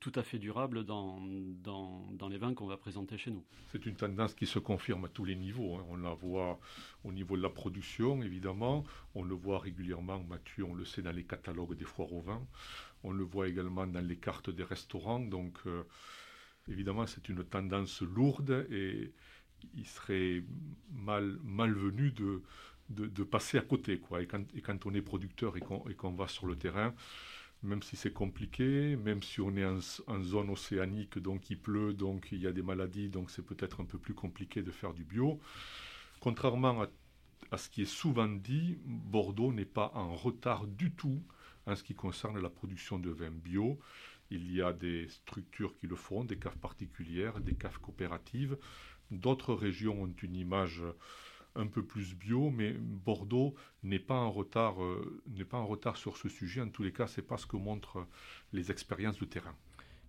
tout 0.00 0.12
à 0.16 0.22
fait 0.22 0.38
durable 0.38 0.84
dans, 0.84 1.20
les 2.28 2.38
vins 2.38 2.54
qu'on 2.54 2.66
va 2.66 2.76
présenter 2.76 3.16
chez 3.16 3.30
nous. 3.30 3.44
C'est 3.70 3.86
une 3.86 3.94
tendance 3.94 4.34
qui 4.34 4.46
se 4.46 4.58
confirme 4.58 5.04
à 5.04 5.08
tous 5.08 5.24
les 5.24 5.36
niveaux. 5.36 5.76
Hein. 5.76 5.86
On 5.88 5.96
la 5.96 6.14
voit 6.14 6.58
au 7.04 7.12
niveau 7.12 7.36
de 7.36 7.42
la 7.42 7.50
production, 7.50 8.22
évidemment. 8.22 8.84
On 9.14 9.22
le 9.22 9.34
voit 9.34 9.60
régulièrement, 9.60 10.22
Mathieu, 10.24 10.64
on 10.64 10.74
le 10.74 10.84
sait 10.84 11.02
dans 11.02 11.12
les 11.12 11.24
catalogues 11.24 11.76
des 11.76 11.84
foires 11.84 12.12
au 12.12 12.20
vin. 12.20 12.44
On 13.04 13.12
le 13.12 13.24
voit 13.24 13.48
également 13.48 13.86
dans 13.86 14.04
les 14.04 14.16
cartes 14.16 14.50
des 14.50 14.64
restaurants. 14.64 15.20
Donc, 15.20 15.58
euh, 15.66 15.84
évidemment, 16.68 17.06
c'est 17.06 17.28
une 17.28 17.44
tendance 17.44 18.02
lourde 18.02 18.66
et 18.70 19.12
il 19.74 19.86
serait 19.86 20.42
mal, 20.90 21.38
malvenu 21.44 22.10
de, 22.10 22.42
de, 22.90 23.22
passer 23.22 23.58
à 23.58 23.62
côté. 23.62 23.98
Quoi. 23.98 24.22
Et, 24.22 24.26
quand, 24.26 24.42
et 24.56 24.60
quand 24.60 24.86
on 24.86 24.94
est 24.94 25.02
producteur 25.02 25.56
et 25.56 25.60
qu'on 25.60 26.12
va 26.12 26.26
sur 26.26 26.46
le 26.46 26.56
terrain, 26.56 26.94
même 27.62 27.82
si 27.82 27.96
c'est 27.96 28.12
compliqué, 28.12 28.96
même 28.96 29.22
si 29.22 29.40
on 29.40 29.56
est 29.56 29.64
en, 29.64 30.22
zone 30.22 30.50
océanique, 30.50 31.18
donc 31.18 31.50
il 31.50 31.58
pleut, 31.58 31.92
donc 31.94 32.28
il 32.32 32.40
y 32.40 32.46
a 32.46 32.52
des 32.52 32.62
maladies, 32.62 33.08
donc 33.08 33.30
c'est 33.30 33.44
peut-être 33.44 33.80
un 33.80 33.84
peu 33.84 33.98
plus 33.98 34.14
compliqué 34.14 34.62
de 34.62 34.70
faire 34.70 34.94
du 34.94 35.04
bio. 35.04 35.40
Contrairement 36.20 36.82
à 36.82 36.88
à 37.52 37.58
ce 37.58 37.68
qui 37.68 37.82
est 37.82 37.86
souvent 37.86 38.28
dit, 38.28 38.78
Bordeaux 38.84 39.52
n'est 39.52 39.66
pas 39.66 39.92
en 39.94 40.14
retard 40.14 40.66
du 40.66 40.90
tout 40.92 41.22
en 41.66 41.76
ce 41.76 41.82
qui 41.82 41.94
concerne 41.94 42.40
la 42.40 42.48
production 42.48 42.98
de 42.98 43.10
vin 43.10 43.30
bio. 43.30 43.78
Il 44.30 44.50
y 44.50 44.62
a 44.62 44.72
des 44.72 45.08
structures 45.08 45.76
qui 45.76 45.86
le 45.86 45.94
font, 45.94 46.24
des 46.24 46.38
caves 46.38 46.56
particulières, 46.56 47.40
des 47.40 47.54
caves 47.54 47.78
coopératives. 47.78 48.56
D'autres 49.10 49.52
régions 49.52 50.02
ont 50.02 50.14
une 50.22 50.36
image 50.36 50.82
un 51.54 51.66
peu 51.66 51.84
plus 51.84 52.14
bio, 52.14 52.50
mais 52.50 52.72
Bordeaux 52.72 53.54
n'est 53.82 53.98
pas 53.98 54.18
en 54.18 54.30
retard, 54.30 54.82
euh, 54.82 55.22
n'est 55.28 55.44
pas 55.44 55.58
en 55.58 55.66
retard 55.66 55.96
sur 55.96 56.16
ce 56.16 56.28
sujet. 56.28 56.60
En 56.60 56.68
tous 56.68 56.82
les 56.82 56.92
cas, 56.92 57.06
c'est 57.06 57.26
pas 57.26 57.36
ce 57.36 57.46
que 57.46 57.56
montrent 57.56 58.06
les 58.52 58.70
expériences 58.70 59.18
de 59.18 59.24
terrain. 59.24 59.54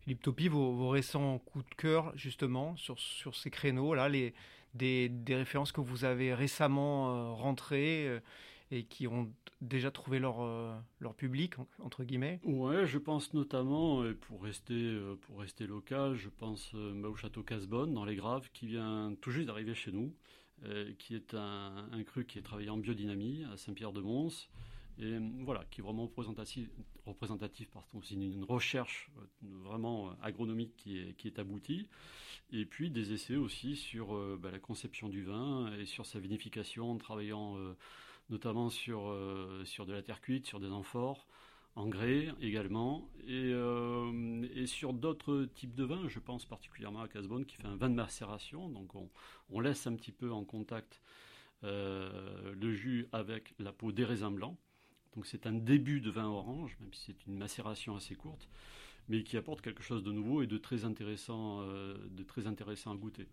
Philippe 0.02 0.22
Topi, 0.22 0.48
vos, 0.50 0.90
récents 0.90 1.40
coups 1.40 1.66
de 1.70 1.76
cœur 1.76 2.12
justement 2.16 2.76
sur, 2.76 3.00
sur 3.00 3.36
ces 3.36 3.50
créneaux 3.50 3.94
là, 3.94 4.10
les, 4.10 4.34
des, 4.74 5.08
des 5.10 5.36
références 5.36 5.72
que 5.72 5.82
vous 5.82 6.04
avez 6.04 6.34
récemment 6.34 7.16
euh, 7.16 7.32
rentrées 7.32 8.08
euh, 8.08 8.20
et 8.72 8.86
qui 8.86 9.08
ont 9.08 9.32
déjà 9.62 9.92
trouvé 9.92 10.20
leur, 10.20 10.42
euh, 10.42 10.76
leur 11.00 11.14
public, 11.14 11.54
entre 11.80 12.04
guillemets? 12.04 12.40
Ouais, 12.44 12.86
je 12.86 12.98
pense 12.98 13.34
notamment, 13.34 14.04
pour 14.22 14.44
rester, 14.44 14.74
euh, 14.74 15.16
pour 15.22 15.40
rester 15.40 15.68
local, 15.68 16.16
je 16.16 16.30
pense 16.30 16.72
euh, 16.76 17.04
au 17.04 17.16
château 17.16 17.44
Casbonne, 17.44 17.94
dans 17.94 18.06
les 18.06 18.16
Graves, 18.16 18.50
qui 18.54 18.68
vient 18.68 19.16
tout 19.22 19.32
juste 19.32 19.48
d'arriver 19.48 19.76
chez 19.76 19.92
nous, 19.92 20.14
qui 21.00 21.16
est 21.16 21.34
un, 21.34 22.04
cru 22.06 22.26
qui 22.26 22.40
est 22.40 22.42
travaillé 22.42 22.70
en 22.70 22.78
biodynamie 22.78 23.44
à 23.52 23.58
Saint-Pierre-de-Mons, 23.58 24.50
et 25.00 25.18
voilà, 25.44 25.66
qui 25.72 25.82
est 25.82 25.84
vraiment 25.84 26.04
représentatif, 26.04 26.70
représentatif 27.06 27.70
c'est 28.04 28.14
une 28.14 28.44
recherche 28.44 29.12
vraiment 29.42 30.12
agronomique 30.22 30.76
qui 30.78 31.00
est, 31.00 31.40
aboutie, 31.40 31.88
et 32.52 32.66
puis 32.66 32.92
des 32.92 33.12
essais 33.12 33.36
aussi 33.36 33.76
sur 33.76 34.16
bah, 34.38 34.52
la 34.52 34.60
conception 34.60 35.10
du 35.10 35.24
vin 35.24 35.74
et 35.78 35.86
sur 35.86 36.06
sa 36.06 36.20
vinification, 36.20 36.92
en 36.92 36.98
travaillant 36.98 37.58
notamment 38.30 38.70
sur, 38.70 39.10
euh, 39.10 39.64
sur 39.66 39.86
de 39.86 39.94
la 39.94 40.02
terre 40.02 40.22
cuite, 40.22 40.46
sur 40.46 40.60
des 40.60 40.70
amphores, 40.70 41.28
en 41.76 41.88
grès 41.88 42.28
également, 42.42 43.10
et, 43.28 43.52
euh, 43.54 44.48
et 44.56 44.68
sur 44.68 44.94
d'autres 44.94 45.46
types 45.56 45.74
de 45.76 45.84
vins. 45.84 46.08
Je 46.08 46.20
pense 46.20 46.46
particulièrement 46.46 47.02
à 47.02 47.08
Casbonne 47.08 47.46
qui 47.46 47.56
fait 47.56 47.66
un 47.66 47.76
vin 47.76 47.90
de 47.90 47.96
macération, 47.96 48.70
donc 48.70 48.92
on, 49.50 49.60
laisse 49.60 49.88
un 49.88 49.96
petit 49.96 50.12
peu 50.12 50.32
en 50.32 50.44
contact 50.44 51.02
euh, 51.64 52.54
le 52.54 52.74
jus 52.74 53.08
avec 53.12 53.54
la 53.60 53.72
peau 53.72 53.92
des 53.92 54.06
raisins 54.06 54.34
blancs. 54.34 54.58
Donc 55.16 55.26
c'est 55.26 55.46
un 55.48 55.54
début 55.54 56.02
de 56.02 56.10
vin 56.10 56.28
orange, 56.28 56.78
même 56.80 56.94
si 56.94 57.06
c'est 57.06 57.28
une 57.28 57.38
macération 57.38 57.96
assez 57.96 58.16
courte, 58.16 58.50
mais 59.10 59.24
qui 59.24 59.38
apporte 59.38 59.62
quelque 59.62 59.84
chose 59.84 60.04
de 60.04 60.12
nouveau 60.12 60.42
et 60.42 60.48
de 60.48 60.58
très 60.58 60.86
intéressant, 60.86 61.64
de 61.66 62.24
très 62.24 62.48
intéressant 62.48 62.92
à 62.92 62.96
goûter. 62.96 63.28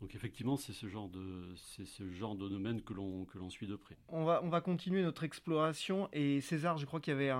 Donc 0.00 0.14
effectivement, 0.14 0.56
c'est 0.56 0.72
ce 0.72 0.86
genre 0.88 1.08
de, 1.08 1.54
c'est 1.56 1.86
ce 1.86 2.10
genre 2.10 2.34
de 2.34 2.48
domaine 2.48 2.82
que 2.82 2.92
l'on 2.92 3.24
que 3.24 3.38
l'on 3.38 3.48
suit 3.48 3.66
de 3.66 3.76
près. 3.76 3.96
On 4.08 4.24
va 4.24 4.42
on 4.42 4.48
va 4.48 4.60
continuer 4.60 5.02
notre 5.02 5.24
exploration 5.24 6.08
et 6.12 6.40
César, 6.40 6.78
je 6.78 6.84
crois 6.84 7.00
qu'il 7.00 7.12
y 7.12 7.16
avait 7.16 7.30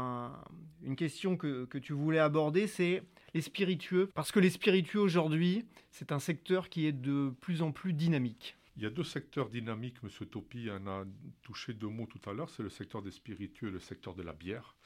une 0.83 0.97
question 0.97 1.37
que, 1.37 1.65
que 1.67 1.79
tu 1.79 1.93
voulais 1.93 2.21
aborder, 2.21 2.67
c'est 2.67 3.03
les 3.35 3.41
spiritueux, 3.41 4.11
parce 4.15 4.33
que 4.33 4.41
les 4.41 4.51
spiritueux 4.51 5.01
aujourd'hui, 5.01 5.67
c'est 5.91 6.13
un 6.13 6.21
secteur 6.21 6.69
qui 6.69 6.87
est 6.87 6.93
de 6.93 7.33
plus 7.41 7.63
en 7.63 7.73
plus 7.73 7.93
dynamique. 7.93 8.57
Il 8.77 8.83
y 8.83 8.87
a 8.87 8.91
deux 8.91 9.05
secteurs 9.05 9.51
dynamiques, 9.51 9.99
M. 10.03 10.11
Topi 10.27 10.71
en 10.71 10.87
a 10.87 11.05
touché 11.43 11.75
deux 11.75 11.89
mots 11.89 12.07
tout 12.07 12.21
à 12.29 12.33
l'heure, 12.33 12.51
c'est 12.51 12.63
le 12.63 12.71
secteur 12.71 13.03
des 13.03 13.13
spiritueux 13.13 13.69
et 13.69 13.73
le 13.73 13.79
secteur 13.79 14.15
de 14.15 14.23
la 14.23 14.33
bière. 14.33 14.77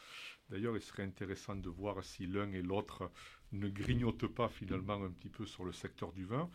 D'ailleurs, 0.50 0.76
il 0.76 0.82
serait 0.82 1.02
intéressant 1.02 1.56
de 1.56 1.68
voir 1.68 2.02
si 2.02 2.26
l'un 2.26 2.50
et 2.52 2.62
l'autre 2.62 3.10
ne 3.52 3.68
grignotent 3.68 4.26
pas 4.26 4.48
finalement 4.48 5.02
un 5.02 5.10
petit 5.10 5.28
peu 5.28 5.46
sur 5.46 5.64
le 5.64 5.72
secteur 5.72 6.12
du 6.12 6.24
vin. 6.24 6.50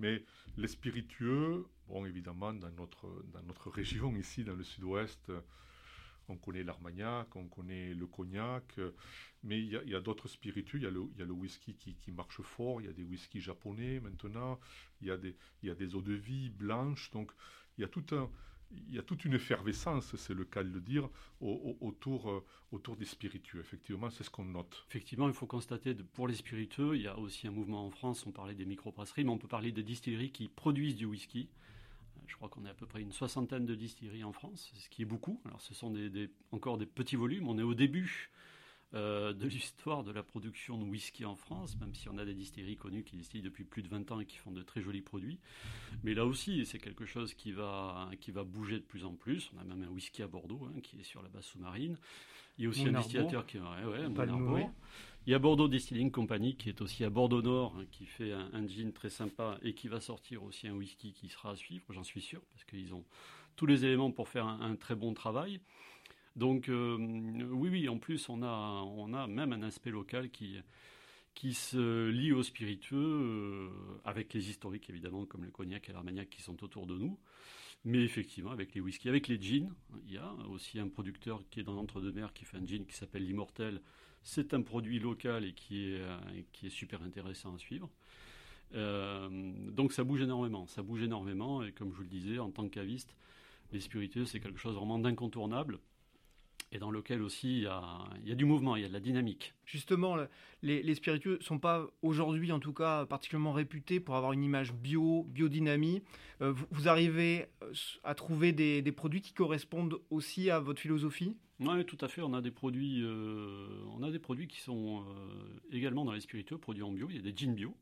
Mais 0.00 0.24
les 0.56 0.68
spiritueux, 0.68 1.66
bon, 1.86 2.06
évidemment, 2.06 2.54
dans 2.54 2.70
notre, 2.70 3.22
dans 3.32 3.42
notre 3.42 3.70
région, 3.80 4.16
ici, 4.16 4.44
dans 4.44 4.54
le 4.56 4.64
sud-ouest, 4.64 5.30
on 6.28 6.36
connaît 6.36 6.62
l'armagnac, 6.62 7.36
on 7.36 7.46
connaît 7.48 7.92
le 7.92 8.06
cognac, 8.06 8.78
mais 9.42 9.60
il 9.60 9.68
y 9.68 9.94
a, 9.94 10.00
d'autres 10.00 10.28
spiritueux. 10.28 10.78
Il 10.78 10.82
y 10.82 11.18
y 11.18 11.22
a 11.22 11.26
le 11.26 11.32
whisky 11.32 11.74
qui, 11.74 11.96
qui, 11.96 12.12
marche 12.12 12.40
fort, 12.40 12.80
il 12.80 12.86
y 12.86 12.90
a 12.90 12.92
des 12.92 13.02
whiskies 13.02 13.40
japonais 13.40 14.00
maintenant, 14.00 14.58
il 15.02 15.08
y 15.08 15.10
a 15.10 15.18
des, 15.18 15.36
il 15.62 15.68
y 15.68 15.72
a 15.72 15.74
des 15.74 15.94
eaux 15.94 16.02
de 16.02 16.14
vie 16.14 16.48
blanches. 16.48 17.10
Donc, 17.10 17.30
il 17.76 17.82
y 17.82 17.84
a 17.84 17.88
tout 17.88 18.04
un, 18.12 18.30
il 18.72 18.94
y 18.94 18.98
a 18.98 19.02
toute 19.02 19.24
une 19.24 19.34
effervescence, 19.34 20.14
c'est 20.16 20.34
le 20.34 20.44
cas 20.44 20.62
de 20.62 20.70
le 20.70 20.80
dire, 20.80 21.08
autour, 21.40 22.30
euh, 22.30 22.44
autour 22.72 22.96
des 22.96 23.04
spiritueux. 23.04 23.60
Effectivement, 23.60 24.10
c'est 24.10 24.24
ce 24.24 24.30
qu'on 24.30 24.44
note. 24.44 24.84
Effectivement, 24.88 25.28
il 25.28 25.34
faut 25.34 25.46
constater, 25.46 25.94
que 25.94 26.02
pour 26.02 26.28
les 26.28 26.34
spiritueux, 26.34 26.96
il 26.96 27.02
y 27.02 27.08
a 27.08 27.18
aussi 27.18 27.46
un 27.46 27.50
mouvement 27.50 27.86
en 27.86 27.90
France, 27.90 28.26
on 28.26 28.32
parlait 28.32 28.54
des 28.54 28.66
microbrasseries, 28.66 29.24
mais 29.24 29.30
on 29.30 29.38
peut 29.38 29.48
parler 29.48 29.72
des 29.72 29.82
distilleries 29.82 30.30
qui 30.30 30.48
produisent 30.48 30.96
du 30.96 31.06
whisky. 31.06 31.48
Euh, 32.18 32.20
je 32.26 32.36
crois 32.36 32.48
qu'on 32.48 32.64
est 32.64 32.70
à 32.70 32.74
peu 32.74 32.86
près 32.86 33.02
une 33.02 33.12
soixantaine 33.12 33.66
de 33.66 33.74
distilleries 33.74 34.24
en 34.24 34.32
France, 34.32 34.72
ce 34.74 34.88
qui 34.88 35.02
est 35.02 35.06
beaucoup. 35.06 35.40
Alors 35.44 35.60
ce 35.60 35.74
sont 35.74 35.92
encore 36.52 36.78
des 36.78 36.86
petits 36.86 37.16
volumes, 37.16 37.48
on 37.48 37.58
est 37.58 37.62
au 37.62 37.74
début 37.74 38.30
euh, 38.92 39.32
de 39.32 39.46
l'histoire 39.46 40.02
de 40.02 40.10
la 40.10 40.22
production 40.24 40.76
de 40.76 40.84
whisky 40.84 41.24
en 41.24 41.36
France, 41.36 41.78
même 41.78 41.94
si 41.94 42.08
on 42.08 42.18
a 42.18 42.24
des 42.24 42.34
distilleries 42.34 42.76
connues 42.76 43.04
qui 43.04 43.16
distillent 43.16 43.42
depuis 43.42 43.62
plus 43.62 43.82
de 43.82 43.88
20 43.88 44.10
ans 44.10 44.20
et 44.20 44.26
qui 44.26 44.36
font 44.36 44.50
de 44.50 44.62
très 44.62 44.80
jolis 44.80 45.00
produits. 45.00 45.38
Mais 46.02 46.12
là 46.12 46.26
aussi, 46.26 46.66
c'est 46.66 46.80
quelque 46.80 47.06
chose 47.06 47.34
qui 47.34 47.52
va, 47.52 48.10
qui 48.20 48.32
va 48.32 48.42
bouger 48.42 48.76
de 48.76 48.84
plus 48.84 49.04
en 49.04 49.14
plus. 49.14 49.50
On 49.56 49.60
a 49.60 49.64
même 49.64 49.82
un 49.84 49.92
whisky 49.92 50.22
à 50.22 50.26
Bordeaux 50.26 50.66
hein, 50.66 50.80
qui 50.82 50.98
est 50.98 51.04
sur 51.04 51.22
la 51.22 51.28
base 51.28 51.44
sous-marine. 51.44 51.96
Il 52.58 52.64
y 52.64 52.66
a 52.66 52.70
aussi 52.70 52.88
un 52.88 52.92
distillateur 52.92 53.46
qui 53.46 53.58
est 53.58 53.60
ouais, 53.60 54.68
Il 55.26 55.30
y 55.30 55.34
a 55.34 55.38
Bordeaux 55.38 55.68
Distilling 55.68 56.10
Company 56.10 56.56
qui 56.56 56.68
est 56.68 56.80
aussi 56.82 57.04
à 57.04 57.10
Bordeaux 57.10 57.42
Nord, 57.42 57.76
hein, 57.78 57.84
qui 57.92 58.06
fait 58.06 58.32
un, 58.32 58.50
un, 58.52 58.66
gin 58.66 58.92
très 58.92 59.08
sympa 59.08 59.58
et 59.62 59.72
qui 59.72 59.88
va 59.88 60.00
sortir 60.00 60.42
aussi 60.42 60.66
un 60.66 60.74
whisky 60.74 61.12
qui 61.12 61.28
sera 61.28 61.52
à 61.52 61.56
suivre, 61.56 61.84
j'en 61.90 62.02
suis 62.02 62.20
sûr, 62.20 62.42
parce 62.50 62.64
qu'ils 62.64 62.92
ont 62.92 63.04
tous 63.56 63.66
les 63.66 63.84
éléments 63.84 64.10
pour 64.10 64.28
faire 64.28 64.46
un, 64.46 64.60
un 64.60 64.76
très 64.76 64.94
bon 64.94 65.14
travail. 65.14 65.60
Donc 66.40 66.70
euh, 66.70 66.96
oui, 67.52 67.68
oui, 67.68 67.88
en 67.90 67.98
plus 67.98 68.30
on 68.30 68.42
a, 68.42 68.82
on 68.96 69.12
a 69.12 69.26
même 69.26 69.52
un 69.52 69.62
aspect 69.62 69.90
local 69.90 70.30
qui, 70.30 70.56
qui 71.34 71.52
se 71.52 72.08
lie 72.08 72.32
au 72.32 72.42
spiritueux, 72.42 72.96
euh, 72.96 73.68
avec 74.06 74.32
les 74.32 74.48
historiques 74.48 74.88
évidemment, 74.88 75.26
comme 75.26 75.44
le 75.44 75.50
cognac 75.50 75.90
et 75.90 75.92
l'armagnac 75.92 76.30
qui 76.30 76.40
sont 76.40 76.64
autour 76.64 76.86
de 76.86 76.96
nous, 76.96 77.18
mais 77.84 78.02
effectivement 78.02 78.52
avec 78.52 78.74
les 78.74 78.80
whiskies, 78.80 79.10
avec 79.10 79.28
les 79.28 79.38
jeans. 79.38 79.70
Il 80.06 80.14
y 80.14 80.16
a 80.16 80.32
aussi 80.48 80.78
un 80.78 80.88
producteur 80.88 81.42
qui 81.50 81.60
est 81.60 81.62
dans 81.62 81.74
l'entre-deux-mer 81.74 82.32
qui 82.32 82.46
fait 82.46 82.56
un 82.56 82.64
gin 82.64 82.86
qui 82.86 82.96
s'appelle 82.96 83.26
l'Immortel. 83.26 83.82
C'est 84.22 84.54
un 84.54 84.62
produit 84.62 84.98
local 84.98 85.44
et 85.44 85.52
qui 85.52 85.92
est, 85.92 86.02
qui 86.52 86.68
est 86.68 86.70
super 86.70 87.02
intéressant 87.02 87.54
à 87.54 87.58
suivre. 87.58 87.90
Euh, 88.72 89.28
donc 89.72 89.92
ça 89.92 90.04
bouge 90.04 90.22
énormément, 90.22 90.66
ça 90.68 90.82
bouge 90.82 91.02
énormément, 91.02 91.62
et 91.62 91.72
comme 91.72 91.90
je 91.90 91.96
vous 91.96 92.02
le 92.02 92.08
disais, 92.08 92.38
en 92.38 92.50
tant 92.50 92.64
que 92.64 92.72
caviste, 92.72 93.14
les 93.72 93.80
spiritueux, 93.80 94.24
c'est 94.24 94.40
quelque 94.40 94.58
chose 94.58 94.74
vraiment 94.74 94.98
d'incontournable 94.98 95.80
et 96.72 96.78
dans 96.78 96.90
lequel 96.90 97.22
aussi 97.22 97.58
il 97.58 97.62
y, 97.62 97.66
a, 97.66 98.34
du 98.34 98.44
mouvement, 98.44 98.76
il 98.76 98.82
y 98.82 98.84
a 98.84 98.88
de 98.88 98.92
la 98.92 99.00
dynamique. 99.00 99.54
Justement, 99.64 100.16
les, 100.62 100.82
les 100.82 100.94
spiritueux 100.94 101.38
ne 101.38 101.42
sont 101.42 101.58
pas 101.58 101.88
aujourd'hui 102.02 102.52
en 102.52 102.60
tout 102.60 102.72
cas 102.72 103.06
particulièrement 103.06 103.52
réputés 103.52 103.98
pour 103.98 104.16
avoir 104.16 104.32
une 104.32 104.44
image 104.44 104.72
bio, 104.72 105.24
biodynamie. 105.28 106.02
Euh, 106.42 106.54
vous, 106.70 106.88
arrivez 106.88 107.46
euh, 107.62 107.72
à 108.04 108.14
trouver 108.14 108.52
des, 108.52 108.92
produits 108.92 109.20
qui 109.20 109.32
correspondent 109.32 110.00
aussi 110.10 110.50
à 110.50 110.60
votre 110.60 110.80
philosophie? 110.80 111.36
Oui, 111.60 111.84
tout 111.84 111.98
à 112.00 112.08
fait. 112.08 112.22
On 112.22 112.32
a 112.32 112.40
des 112.40 112.50
produits, 112.50 113.02
euh, 113.02 113.84
on 113.92 114.02
a 114.02 114.10
des 114.10 114.18
produits 114.18 114.48
qui 114.48 114.60
sont 114.60 115.04
également 115.70 116.04
dans 116.04 116.12
les 116.12 116.20
spiritueux, 116.20 116.58
produits 116.58 116.82
en 116.82 116.92
bio. 116.92 117.08
Il 117.10 117.16
y 117.16 117.18
a 117.18 117.22
des 117.22 117.36
jeans 117.36 117.54
bio. 117.54 117.74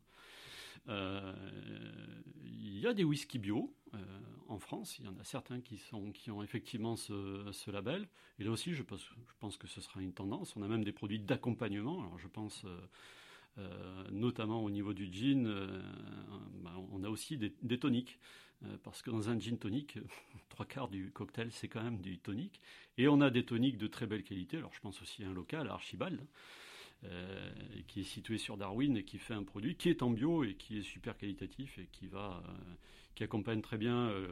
Il 0.86 2.78
y 2.78 2.86
a 2.86 2.94
des 2.94 3.04
whisky 3.04 3.38
bio 3.38 3.74
en 4.48 4.58
France. 4.58 4.98
Il 4.98 5.04
y 5.04 5.08
en 5.08 5.16
a 5.18 5.24
certains 5.24 5.60
qui, 5.60 5.80
ont 5.92 6.42
effectivement 6.42 6.96
ce, 6.96 7.70
label. 7.70 8.08
Et 8.38 8.44
là 8.44 8.50
aussi, 8.50 8.74
je 8.74 8.82
pense, 8.82 9.56
que 9.56 9.68
ce 9.68 9.80
sera 9.80 10.00
une 10.00 10.12
tendance. 10.12 10.56
On 10.56 10.62
a 10.62 10.68
même 10.68 10.84
des 10.84 10.92
produits 10.92 11.20
d'accompagnement. 11.20 12.00
Alors, 12.00 12.18
je 12.18 12.28
pense 12.28 12.64
euh, 12.64 12.80
euh, 13.58 14.04
notamment 14.10 14.64
au 14.64 14.70
niveau 14.70 14.94
du 14.94 15.12
gin, 15.12 15.46
euh, 15.46 15.82
bah, 16.62 16.74
on 16.92 17.04
a 17.04 17.08
aussi 17.08 17.36
des, 17.36 17.78
toniques. 17.78 18.18
parce 18.82 19.02
que 19.02 19.10
dans 19.10 19.28
un 19.28 19.38
gin 19.38 19.58
tonique, 19.58 19.98
trois 20.48 20.66
quarts 20.66 20.88
du 20.88 21.10
cocktail, 21.12 21.52
c'est 21.52 21.68
quand 21.68 21.82
même 21.82 22.00
du 22.00 22.18
tonique. 22.18 22.60
Et 22.96 23.08
on 23.08 23.20
a 23.20 23.30
des 23.30 23.44
toniques 23.44 23.78
de 23.78 23.86
très 23.86 24.06
belle 24.06 24.24
qualité. 24.24 24.56
Alors, 24.56 24.72
je 24.72 24.80
pense 24.80 25.00
aussi 25.02 25.24
à 25.24 25.28
un 25.28 25.34
local, 25.34 25.68
Archibald. 25.68 26.26
Qui 27.87 28.00
est 28.00 28.04
situé 28.04 28.38
sur 28.38 28.56
Darwin 28.56 28.96
et 28.96 29.04
qui 29.04 29.18
fait 29.18 29.34
un 29.34 29.44
produit 29.44 29.76
qui 29.76 29.88
est 29.88 30.02
en 30.02 30.11
bio 30.11 30.44
et 30.44 30.54
qui 30.54 30.78
est 30.78 30.82
super 30.82 31.16
qualitatif 31.16 31.78
et 31.78 31.88
qui 31.92 32.06
va, 32.06 32.42
qui 33.18 33.24
accompagne 33.24 33.61
très 33.61 33.78
bien, 33.78 33.96
euh, 33.96 34.28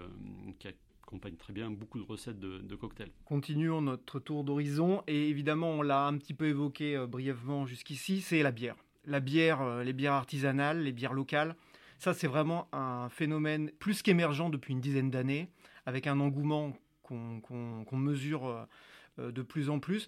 qui 0.61 0.69
accompagne 0.69 1.35
très 1.35 1.53
bien 1.53 1.73
beaucoup 1.73 1.99
de 1.99 2.05
recettes 2.05 2.39
de, 2.39 2.77
cocktails. 2.77 3.11
Continuons 3.25 3.83
notre 3.83 4.21
tour 4.21 4.45
d'horizon 4.45 5.03
et 5.09 5.29
évidemment 5.29 5.71
on 5.71 5.83
l'a 5.83 6.07
un 6.07 6.17
petit 6.17 6.35
peu 6.35 6.47
évoqué 6.47 6.97
euh, 6.97 7.09
brièvement 7.09 7.67
jusqu'ici, 7.67 8.21
c'est 8.21 8.45
la 8.45 8.53
bière. 8.53 8.77
La 9.05 9.19
bière, 9.19 9.61
euh, 9.61 9.83
les 9.83 9.93
bières 9.93 10.13
artisanales, 10.13 10.85
les 10.85 10.93
bières 10.93 11.15
locales. 11.15 11.57
Ça, 11.99 12.15
c'est 12.15 12.29
vraiment 12.29 12.69
un 12.73 13.09
phénomène 13.09 13.73
plus 13.81 14.03
qu'émergent 14.03 14.51
depuis 14.51 14.73
une 14.73 14.81
dizaine 14.81 15.11
d'années, 15.11 15.49
avec 15.85 16.07
un 16.07 16.21
engouement 16.21 16.73
qu'on 17.03 17.97
mesure 17.97 18.69
de 19.19 19.43
plus 19.43 19.71
en 19.71 19.81
plus. 19.81 20.07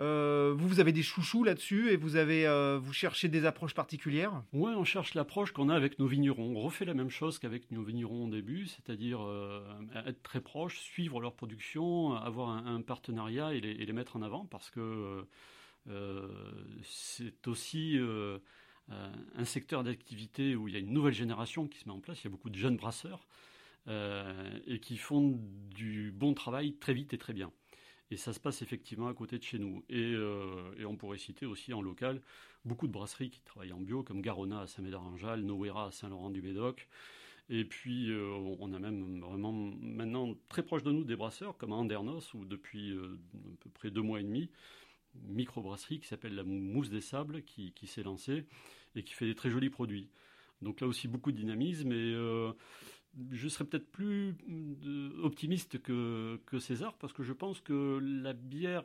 Euh, 0.00 0.54
vous, 0.56 0.68
vous 0.68 0.80
avez 0.80 0.92
des 0.92 1.02
chouchous 1.02 1.44
là-dessus 1.44 1.90
et 1.90 1.96
vous, 1.96 2.16
avez, 2.16 2.46
euh, 2.46 2.78
vous 2.82 2.92
cherchez 2.92 3.28
des 3.28 3.44
approches 3.44 3.74
particulières? 3.74 4.42
Oui, 4.52 4.72
on 4.74 4.84
cherche 4.84 5.14
l'approche 5.14 5.52
qu'on 5.52 5.68
a 5.68 5.74
avec 5.74 5.98
nos 5.98 6.06
vignerons. 6.06 6.56
On 6.56 6.60
refait 6.60 6.84
la 6.84 6.94
même 6.94 7.10
chose 7.10 7.38
qu'avec 7.38 7.70
nos 7.70 7.82
vignerons 7.82 8.26
au 8.26 8.30
début, 8.30 8.66
c'est-à-dire 8.66 9.20
euh, 9.22 9.62
être 10.06 10.22
très 10.22 10.40
proche, 10.40 10.80
suivre 10.80 11.20
leur 11.20 11.34
production, 11.34 12.14
avoir 12.14 12.48
un, 12.50 12.80
partenariat 12.80 13.54
et 13.54 13.60
les, 13.60 13.92
mettre 13.92 14.16
en 14.16 14.22
avant 14.22 14.46
parce 14.46 14.70
que 14.70 15.26
c'est 16.82 17.46
aussi 17.46 17.98
un 18.88 19.44
secteur 19.44 19.84
d'activité 19.84 20.56
où 20.56 20.68
il 20.68 20.74
y 20.74 20.76
a 20.76 20.80
une 20.80 20.92
nouvelle 20.92 21.12
génération 21.12 21.68
qui 21.68 21.78
se 21.78 21.88
met 21.88 21.94
en 21.94 22.00
place. 22.00 22.22
Il 22.22 22.24
y 22.24 22.28
a 22.28 22.30
beaucoup 22.30 22.50
de 22.50 22.56
jeunes 22.56 22.76
brasseurs 22.76 23.26
et 23.86 24.80
qui 24.80 24.96
font 24.96 25.38
du 25.70 26.10
bon 26.10 26.32
travail 26.32 26.74
très 26.76 26.94
vite 26.94 27.12
et 27.12 27.18
très 27.18 27.34
bien. 27.34 27.52
Et 28.12 28.18
ça 28.18 28.34
se 28.34 28.40
passe 28.40 28.60
effectivement 28.60 29.08
à 29.08 29.14
côté 29.14 29.38
de 29.38 29.42
chez 29.42 29.58
nous. 29.58 29.82
Euh, 29.90 30.74
et, 30.76 30.84
on 30.84 30.96
pourrait 30.96 31.16
citer 31.16 31.46
aussi 31.46 31.72
en 31.72 31.80
local 31.80 32.20
beaucoup 32.62 32.86
de 32.86 32.92
brasseries 32.92 33.30
qui 33.30 33.40
travaillent 33.40 33.72
en 33.72 33.80
bio, 33.80 34.02
comme 34.02 34.20
Garona 34.20 34.60
à 34.60 34.66
Saint-Médard-en-Jalles, 34.66 35.40
Noera 35.40 35.86
à 35.86 35.92
Saint-Laurent-du-Médoc. 35.92 36.88
Et 37.48 37.64
puis, 37.64 38.10
euh, 38.10 38.30
on 38.60 38.74
a 38.74 38.78
même 38.78 39.20
vraiment 39.20 39.52
maintenant 39.52 40.34
très 40.50 40.62
proche 40.62 40.82
de 40.82 40.92
nous 40.92 41.04
des 41.04 41.16
brasseurs, 41.16 41.56
comme 41.56 41.72
Andernos, 41.72 42.34
où 42.34 42.44
depuis 42.44 42.90
euh, 42.90 43.18
à 43.34 43.64
peu 43.64 43.70
près 43.70 43.90
deux 43.90 44.02
mois 44.02 44.20
et 44.20 44.24
demi, 44.24 44.50
une 45.14 45.32
microbrasserie 45.32 45.98
qui 45.98 46.06
s'appelle 46.06 46.34
la 46.34 46.44
Mousse 46.44 46.90
des 46.90 47.00
Sables, 47.00 47.42
qui, 47.42 47.72
qui 47.72 47.86
s'est 47.86 48.02
lancée 48.02 48.44
et 48.94 49.04
qui 49.04 49.14
fait 49.14 49.26
des 49.26 49.34
très 49.34 49.48
jolis 49.48 49.70
produits. 49.70 50.10
Donc 50.60 50.82
là 50.82 50.86
aussi, 50.86 51.08
beaucoup 51.08 51.32
de 51.32 51.38
dynamisme. 51.38 51.90
Et 51.92 52.14
je 53.30 53.48
serais 53.48 53.64
peut-être 53.64 53.90
plus 53.90 54.34
euh, 54.86 55.10
optimiste 55.22 55.80
que, 55.82 56.38
César 56.58 56.94
parce 56.98 57.12
que 57.12 57.22
je 57.22 57.32
pense 57.32 57.60
que 57.60 57.98
la 58.22 58.32
bière, 58.32 58.84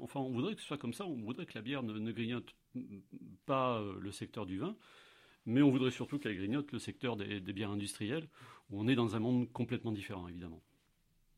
enfin 0.00 0.20
on 0.20 0.30
voudrait 0.30 0.54
que 0.54 0.60
ce 0.60 0.66
soit 0.66 0.78
comme 0.78 0.94
ça, 0.94 1.06
on 1.06 1.16
voudrait 1.16 1.46
que 1.46 1.54
la 1.54 1.62
bière 1.62 1.82
ne, 1.82 2.12
grignote 2.12 2.54
pas 3.46 3.80
euh, 3.80 3.98
le 4.00 4.12
secteur 4.12 4.46
du 4.46 4.58
vin, 4.58 4.76
mais 5.46 5.62
on 5.62 5.70
voudrait 5.70 5.90
surtout 5.90 6.18
qu'elle 6.18 6.36
grignote 6.36 6.70
le 6.72 6.78
secteur 6.78 7.16
des, 7.16 7.40
bières 7.40 7.70
industrielles, 7.70 8.28
où 8.70 8.80
on 8.80 8.88
est 8.88 8.94
dans 8.94 9.16
un 9.16 9.20
monde 9.20 9.50
complètement 9.52 9.92
différent 9.92 10.28
évidemment. 10.28 10.62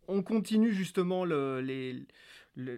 On 0.09 0.23
continue 0.23 0.73
justement 0.73 1.25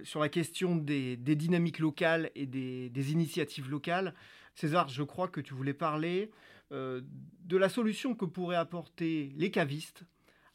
sur 0.05 0.21
la 0.21 0.29
question 0.29 0.77
des, 0.77 1.17
dynamiques 1.17 1.79
locales 1.79 2.31
et 2.35 2.47
des, 2.47 3.13
initiatives 3.13 3.71
locales. 3.71 4.15
César, 4.55 4.89
je 4.89 5.03
crois 5.03 5.29
que 5.29 5.41
tu 5.41 5.55
voulais 5.55 5.75
parler 5.75 6.31
euh, 6.73 7.01
de 7.45 7.57
la 7.57 7.69
solution 7.69 8.15
que 8.15 8.25
pourraient 8.25 8.57
apporter 8.57 9.33
les 9.37 9.51
cavistes 9.51 10.05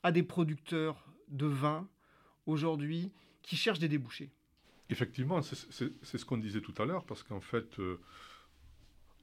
à 0.04 0.12
des 0.12 0.24
producteurs 0.24 1.06
de 1.28 1.46
vin 1.46 1.88
aujourd'hui 2.46 3.12
qui 3.42 3.58
cherchent 3.58 3.80
des 3.80 3.90
débouchés. 3.90 4.32
Effectivement, 4.90 5.42
c'est 5.42 6.18
ce 6.18 6.26
qu'on 6.26 6.38
disait 6.38 6.62
tout 6.62 6.74
à 6.82 6.86
l'heure, 6.86 7.06
parce 7.06 7.22
qu'en 7.22 7.42
fait, 7.42 7.78
euh, 7.80 8.00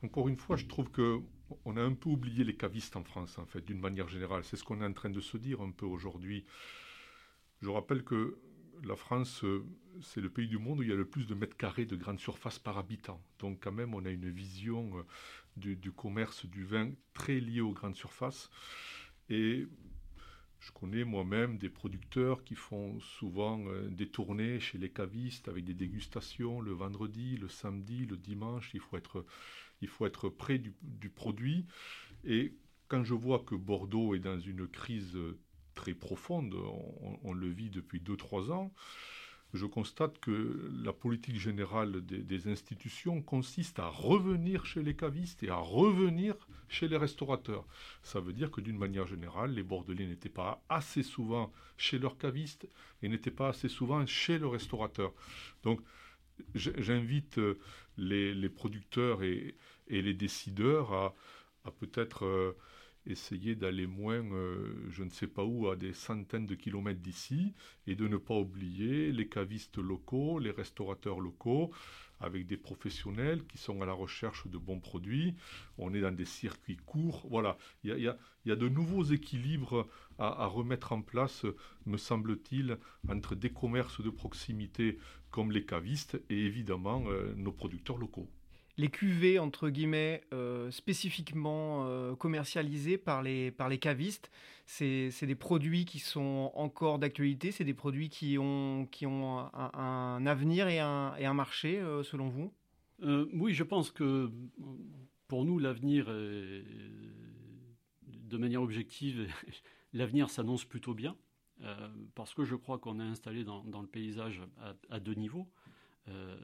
encore 0.02 0.28
une 0.28 0.36
fois, 0.36 0.56
je 0.56 0.66
trouve 0.66 0.90
que 0.90 1.20
on 1.64 1.76
a 1.76 1.82
un 1.82 1.94
peu 1.94 2.08
oublié 2.08 2.44
les 2.44 2.56
cavistes 2.56 2.96
en 2.96 3.04
France, 3.04 3.38
en 3.38 3.46
fait, 3.46 3.64
d'une 3.64 3.80
manière 3.80 4.08
générale. 4.08 4.44
C'est 4.44 4.56
ce 4.56 4.64
qu'on 4.64 4.80
est 4.80 4.84
en 4.84 4.92
train 4.92 5.10
de 5.10 5.20
se 5.20 5.36
dire 5.36 5.60
un 5.60 5.70
peu 5.70 5.86
aujourd'hui. 5.86 6.44
Je 7.62 7.68
rappelle 7.68 8.04
que 8.04 8.38
la 8.84 8.96
France, 8.96 9.44
euh, 9.44 9.64
c'est 10.02 10.20
le 10.20 10.30
pays 10.30 10.48
du 10.48 10.58
monde 10.58 10.80
où 10.80 10.82
il 10.82 10.88
y 10.88 10.92
a 10.92 10.96
le 10.96 11.08
plus 11.08 11.26
de 11.26 11.34
mètres 11.34 11.56
carrés 11.56 11.86
de 11.86 11.96
grande 11.96 12.20
surface 12.20 12.58
par 12.58 12.78
habitant. 12.78 13.22
Donc 13.38 13.58
quand 13.62 13.72
même, 13.72 13.94
on 13.94 14.04
a 14.04 14.10
une 14.10 14.30
vision 14.30 15.04
du, 15.56 15.92
commerce 15.92 16.46
du 16.46 16.64
vin 16.64 16.90
très 17.14 17.40
lié 17.40 17.60
aux 17.60 17.72
grandes 17.72 17.96
surfaces. 17.96 18.50
Et 19.28 19.66
je 20.60 20.72
connais 20.72 21.04
moi-même 21.04 21.58
des 21.58 21.68
producteurs 21.68 22.44
qui 22.44 22.54
font 22.54 22.98
souvent 23.00 23.64
euh, 23.68 23.88
des 23.88 24.08
tournées 24.08 24.60
chez 24.60 24.78
les 24.78 24.90
cavistes 24.90 25.48
avec 25.48 25.64
des 25.64 25.74
dégustations 25.74 26.60
le 26.60 26.72
vendredi, 26.72 27.36
le 27.36 27.48
samedi, 27.48 28.06
le 28.06 28.16
dimanche. 28.16 28.70
Il 28.74 28.80
faut 28.80 28.96
être, 28.96 29.24
il 29.80 29.88
faut 29.88 30.06
être 30.06 30.28
près 30.28 30.58
du, 30.58 31.10
produit. 31.10 31.66
Et 32.24 32.54
quand 32.88 33.04
je 33.04 33.14
vois 33.14 33.40
que 33.40 33.54
Bordeaux 33.54 34.14
est 34.14 34.20
dans 34.20 34.38
une 34.38 34.66
crise 34.66 35.16
très 35.76 35.94
profonde, 35.94 36.56
on, 37.22 37.32
le 37.32 37.48
vit 37.48 37.70
depuis 37.70 38.00
2-3 38.00 38.50
ans, 38.50 38.72
je 39.52 39.66
constate 39.66 40.18
que 40.18 40.70
la 40.82 40.92
politique 40.92 41.38
générale 41.38 42.04
des, 42.04 42.48
institutions 42.48 43.22
consiste 43.22 43.78
à 43.78 43.86
revenir 43.86 44.66
chez 44.66 44.82
les 44.82 44.96
cavistes 44.96 45.44
et 45.44 45.50
à 45.50 45.56
revenir 45.56 46.34
chez 46.68 46.88
les 46.88 46.96
restaurateurs. 46.96 47.64
Ça 48.02 48.18
veut 48.18 48.32
dire 48.32 48.50
que 48.50 48.60
d'une 48.60 48.76
manière 48.76 49.06
générale, 49.06 49.52
les 49.52 49.62
Bordelais 49.62 50.06
n'étaient 50.06 50.28
pas 50.28 50.64
assez 50.68 51.04
souvent 51.04 51.52
chez 51.76 51.98
leurs 51.98 52.18
cavistes 52.18 52.68
et 53.02 53.08
n'étaient 53.08 53.30
pas 53.30 53.48
assez 53.48 53.68
souvent 53.68 54.04
chez 54.06 54.38
le 54.38 54.48
restaurateur. 54.48 55.12
Donc 55.62 55.80
j'invite 56.54 57.38
euh, 57.38 57.58
les, 57.96 58.48
producteurs 58.48 59.22
et, 59.22 59.56
les 59.88 60.14
décideurs 60.14 60.92
à, 60.92 61.14
peut-être... 61.78 62.24
Euh, 62.24 62.56
essayer 63.06 63.54
d'aller 63.54 63.86
moins, 63.86 64.24
euh, 64.32 64.74
je 64.90 65.02
ne 65.02 65.10
sais 65.10 65.26
pas 65.26 65.44
où, 65.44 65.68
à 65.68 65.76
des 65.76 65.92
centaines 65.92 66.46
de 66.46 66.54
kilomètres 66.54 67.00
d'ici, 67.00 67.54
et 67.86 67.94
de 67.94 68.08
ne 68.08 68.16
pas 68.16 68.34
oublier 68.34 69.12
les 69.12 69.28
cavistes 69.28 69.78
locaux, 69.78 70.38
les 70.38 70.50
restaurateurs 70.50 71.20
locaux, 71.20 71.70
avec 72.20 72.46
des 72.46 72.56
professionnels 72.56 73.44
qui 73.46 73.58
sont 73.58 73.82
à 73.82 73.86
la 73.86 73.92
recherche 73.92 74.46
de 74.46 74.58
bons 74.58 74.80
produits. 74.80 75.34
On 75.78 75.92
est 75.94 76.00
dans 76.00 76.14
des 76.14 76.24
circuits 76.24 76.78
courts. 76.78 77.26
Voilà, 77.28 77.58
il 77.84 77.98
y 77.98 78.08
a, 78.08 78.56
de 78.56 78.68
nouveaux 78.68 79.04
équilibres 79.04 79.86
à, 80.18 80.46
remettre 80.46 80.92
en 80.92 81.02
place, 81.02 81.44
me 81.84 81.96
semble-t-il, 81.96 82.78
entre 83.08 83.34
des 83.34 83.50
commerces 83.50 84.00
de 84.00 84.10
proximité 84.10 84.98
comme 85.30 85.52
les 85.52 85.64
cavistes 85.64 86.20
et 86.30 86.46
évidemment 86.46 87.04
euh, 87.08 87.34
nos 87.36 87.52
producteurs 87.52 87.98
locaux 87.98 88.30
les 88.78 88.88
cuvées, 88.88 89.38
entre 89.38 89.70
guillemets, 89.70 90.22
euh, 90.32 90.70
spécifiquement 90.70 91.86
euh, 91.86 92.14
commercialisées 92.14 92.98
par 92.98 93.22
les, 93.22 93.50
par 93.50 93.70
cavistes, 93.78 94.30
c'est 94.66 95.10
des 95.22 95.34
produits 95.34 95.84
qui 95.84 95.98
sont 95.98 96.50
encore 96.54 96.98
d'actualité, 96.98 97.52
c'est 97.52 97.64
des 97.64 97.74
produits 97.74 98.08
qui 98.08 98.36
ont, 98.38 98.86
qui 98.90 99.06
ont 99.06 99.38
un, 99.54 100.26
avenir 100.26 100.68
et 100.68 100.80
un, 100.80 101.34
marché, 101.34 101.78
euh, 101.78 102.02
selon 102.02 102.28
vous? 102.28 102.52
Oui, 103.32 103.54
je 103.54 103.62
pense 103.62 103.90
que 103.90 104.30
pour 105.28 105.44
nous, 105.44 105.58
l'avenir, 105.58 106.06
de 106.06 106.64
manière 108.36 108.62
objective, 108.62 109.28
l'avenir 109.92 110.30
s'annonce 110.30 110.64
plutôt 110.64 110.94
bien, 110.94 111.16
parce 112.14 112.34
que 112.34 112.44
je 112.44 112.56
crois 112.56 112.78
qu'on 112.78 112.98
est 113.00 113.04
installé 113.04 113.44
dans, 113.44 113.62
dans 113.64 113.80
le 113.80 113.86
paysage 113.86 114.42
à 114.90 114.98
deux 114.98 115.14
niveaux. 115.14 115.46
Euh, 116.08 116.36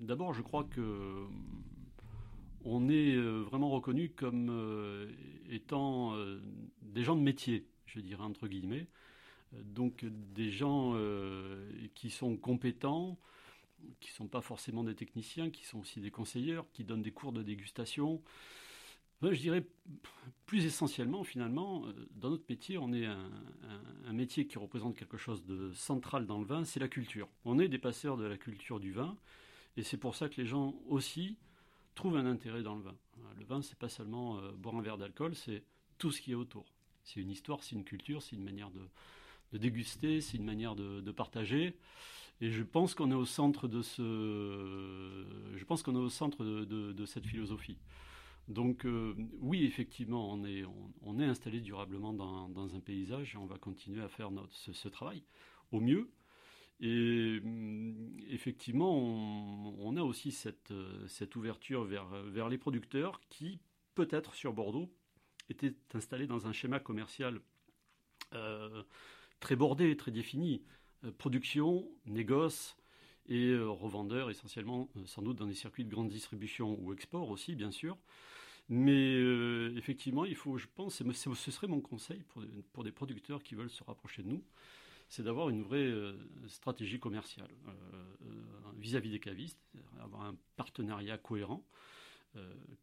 d'abord, 0.00 0.34
je 0.34 0.42
crois 0.42 0.64
que 0.64 1.26
on 2.64 2.88
est 2.88 3.14
euh, 3.14 3.42
vraiment 3.42 3.70
reconnu 3.70 4.10
comme 4.10 4.48
euh, 4.50 5.10
étant 5.50 6.16
des 6.82 7.02
gens 7.02 7.16
de 7.16 7.20
métier, 7.20 7.66
je 7.86 8.00
dirais 8.00 8.22
entre 8.22 8.48
guillemets. 8.48 8.86
Donc 9.52 10.04
des 10.34 10.50
gens 10.50 10.96
qui 11.94 12.10
sont 12.10 12.36
compétents, 12.36 13.18
qui 14.00 14.10
ne 14.10 14.14
sont 14.14 14.26
pas 14.26 14.40
forcément 14.40 14.82
des 14.82 14.96
techniciens, 14.96 15.50
qui 15.50 15.64
sont 15.64 15.78
aussi 15.78 16.00
des 16.00 16.10
conseillers, 16.10 16.60
qui 16.72 16.82
donnent 16.82 17.02
des 17.02 17.12
cours 17.12 17.32
de 17.32 17.42
dégustation, 17.42 18.20
je 19.22 19.40
dirais 19.40 19.64
plus 20.46 20.66
essentiellement, 20.66 21.24
finalement, 21.24 21.86
euh, 21.86 21.92
dans 22.16 22.30
notre 22.30 22.44
métier, 22.48 22.78
on 22.78 22.92
est 22.92 23.06
un, 23.06 23.30
métier 24.12 24.46
qui 24.46 24.58
représente 24.58 24.96
quelque 24.96 25.16
chose 25.16 25.44
de 25.44 25.72
central 25.72 26.24
dans 26.26 26.38
le 26.38 26.44
vin, 26.44 26.64
c'est 26.64 26.78
la 26.78 26.86
culture. 26.86 27.28
On 27.44 27.58
est 27.58 27.66
des 27.66 27.78
passeurs 27.78 28.16
de 28.16 28.24
la 28.24 28.36
culture 28.36 28.78
du 28.78 28.92
vin, 28.92 29.16
et 29.76 29.82
c'est 29.82 29.96
pour 29.96 30.14
ça 30.14 30.28
que 30.28 30.40
les 30.40 30.46
gens 30.46 30.72
aussi 30.86 31.36
trouvent 31.96 32.16
un 32.16 32.26
intérêt 32.26 32.62
dans 32.62 32.76
le 32.76 32.82
vin. 32.82 32.94
Le 33.36 33.44
vin, 33.44 33.60
c'est 33.60 33.76
pas 33.76 33.88
seulement 33.88 34.38
euh, 34.38 34.52
boire 34.52 34.76
un 34.76 34.82
verre 34.82 34.98
d'alcool, 34.98 35.34
c'est 35.34 35.64
tout 35.98 36.12
ce 36.12 36.20
qui 36.20 36.30
est 36.30 36.36
autour. 36.36 36.64
C'est 37.02 37.18
une 37.18 37.30
histoire, 37.30 37.64
c'est 37.64 37.74
une 37.74 37.82
culture, 37.82 38.22
c'est 38.22 38.36
une 38.36 38.44
manière 38.44 38.70
de, 38.70 39.58
déguster, 39.58 40.20
c'est 40.20 40.36
une 40.36 40.44
manière 40.44 40.76
de, 40.76 41.10
partager. 41.10 41.76
Et 42.40 42.50
je 42.50 42.62
pense 42.62 42.94
qu'on 42.94 43.10
est 43.10 43.14
au 43.14 43.24
centre 43.24 43.66
de 43.66 43.82
cette 47.06 47.26
philosophie. 47.26 47.78
Donc 48.48 48.84
euh, 48.84 49.14
oui, 49.40 49.64
effectivement, 49.64 50.32
on 50.32 50.44
est, 50.44 51.24
installé 51.24 51.60
durablement 51.60 52.12
dans, 52.12 52.76
un 52.76 52.80
paysage 52.80 53.34
et 53.34 53.38
on 53.38 53.46
va 53.46 53.58
continuer 53.58 54.02
à 54.02 54.08
faire 54.08 54.30
ce, 54.50 54.88
travail 54.88 55.24
au 55.72 55.80
mieux. 55.80 56.10
Et 56.80 57.40
mm, 57.42 58.18
effectivement, 58.28 58.96
on, 58.98 59.96
a 59.96 60.02
aussi 60.02 60.30
cette, 60.30 60.74
cette 61.06 61.36
ouverture 61.36 61.84
vers, 61.84 62.48
les 62.48 62.58
producteurs 62.58 63.20
qui, 63.30 63.60
peut-être 63.94 64.34
sur 64.34 64.52
Bordeaux, 64.52 64.92
étaient 65.48 65.74
installés 65.94 66.26
dans 66.26 66.46
un 66.46 66.52
schéma 66.52 66.80
commercial 66.80 67.40
euh, 68.34 68.82
très 69.40 69.56
bordé, 69.56 69.96
très 69.96 70.10
défini. 70.10 70.62
Euh, 71.04 71.12
production, 71.12 71.88
négoce, 72.06 72.76
et 73.26 73.56
revendeurs 73.56 74.28
essentiellement 74.28 74.90
sans 75.06 75.22
doute 75.22 75.38
dans 75.38 75.46
des 75.46 75.54
circuits 75.54 75.84
de 75.84 75.90
grande 75.90 76.08
distribution 76.08 76.78
ou 76.82 76.92
export 76.92 77.30
aussi 77.30 77.54
bien 77.54 77.70
sûr. 77.70 77.96
Mais 78.68 79.14
euh, 79.16 79.74
effectivement, 79.76 80.24
il 80.24 80.36
faut, 80.36 80.56
je 80.56 80.66
pense, 80.74 81.02
ce 81.02 81.50
serait 81.50 81.66
mon 81.66 81.80
conseil 81.80 82.22
pour, 82.28 82.42
pour, 82.72 82.84
des 82.84 82.92
producteurs 82.92 83.42
qui 83.42 83.54
veulent 83.54 83.70
se 83.70 83.84
rapprocher 83.84 84.22
de 84.22 84.28
nous, 84.28 84.42
c'est 85.08 85.22
d'avoir 85.22 85.50
une 85.50 85.62
vraie 85.62 85.92
stratégie 86.48 86.98
commerciale 86.98 87.50
vis-à-vis 88.78 89.10
des 89.10 89.20
cavistes, 89.20 89.60
avoir 90.00 90.22
un 90.22 90.34
partenariat 90.56 91.18
cohérent. 91.18 91.62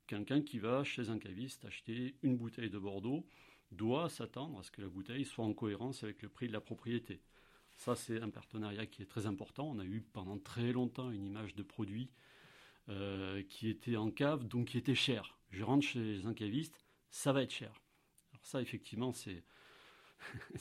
Quelqu'un 0.06 0.41
qui 0.41 0.60
va 0.60 0.84
chez 0.84 1.10
un 1.10 1.17
caviste 1.17 1.65
acheter 1.65 2.15
une 2.22 2.38
bouteille 2.38 2.70
de 2.70 2.78
Bordeaux 2.78 3.26
doit 3.72 4.10
s'attendre 4.10 4.60
à 4.60 4.63
ce 4.63 4.72
que 4.72 4.82
la 4.82 4.88
bouteille 4.88 5.26
soit 5.26 5.46
en 5.46 5.54
cohérence 5.54 6.04
avec 6.04 6.22
le 6.22 6.30
prix 6.30 6.48
de 6.48 6.54
la 6.54 6.62
propriété. 6.62 7.22
Ça, 7.78 7.96
c'est 7.96 8.22
un 8.22 8.30
partenariat 8.30 8.86
qui 8.86 9.02
est 9.02 9.06
très 9.08 9.26
important. 9.26 9.70
On 9.70 9.80
a 9.80 9.86
eu 9.86 10.02
pendant 10.13 10.38
très 10.38 10.72
longtemps 10.72 11.10
une 11.10 11.26
image 11.26 11.56
de 11.56 11.63
produit 11.63 12.10
euh, 12.89 13.44
qui 13.50 13.70
était 13.70 13.96
en 13.96 14.12
cave, 14.12 14.48
donc 14.48 14.70
qui 14.70 14.78
était 14.78 14.96
cher. 14.96 15.38
Je 15.52 15.64
rentre 15.64 15.86
chez 15.86 16.26
un 16.26 16.34
caviste, 16.34 16.84
ça 17.10 17.34
va 17.34 17.44
être 17.44 17.52
cher. 17.54 17.72
Alors 18.32 18.46
ça, 18.46 18.62
effectivement, 18.62 19.12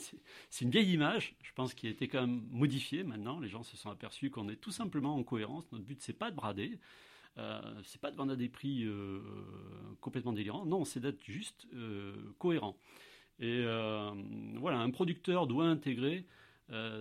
c'est 0.51 0.65
une 0.65 0.71
vieille 0.71 0.93
image, 0.93 1.37
je 1.43 1.53
pense, 1.53 1.75
qui 1.75 1.87
a 1.87 1.91
été 1.91 2.09
quand 2.09 2.21
même 2.21 2.43
modifiée 2.51 3.05
maintenant. 3.05 3.41
Les 3.41 3.49
gens 3.49 3.63
se 3.63 3.77
sont 3.77 3.91
aperçus 3.91 4.31
qu'on 4.31 4.49
est 4.49 4.57
tout 4.57 4.73
simplement 4.73 5.17
en 5.17 5.23
cohérence. 5.23 5.71
Notre 5.73 5.85
but, 5.85 6.01
c'est 6.03 6.13
pas 6.13 6.31
de 6.31 6.37
brader, 6.37 6.79
euh, 7.39 7.61
c'est 7.85 8.01
pas 8.01 8.11
de 8.11 8.17
vendre 8.17 8.33
à 8.33 8.37
des 8.37 8.49
prix 8.49 8.85
euh, 8.85 9.21
complètement 10.01 10.33
délirants. 10.33 10.67
Non, 10.67 10.85
c'est 10.85 11.01
d'être 11.01 11.23
juste 11.25 11.67
euh, 11.75 12.15
cohérent. 12.39 12.77
Et 13.39 13.63
voilà, 14.57 14.81
un 14.81 14.91
producteur 14.91 15.47
doit 15.47 15.65
intégrer 15.65 16.27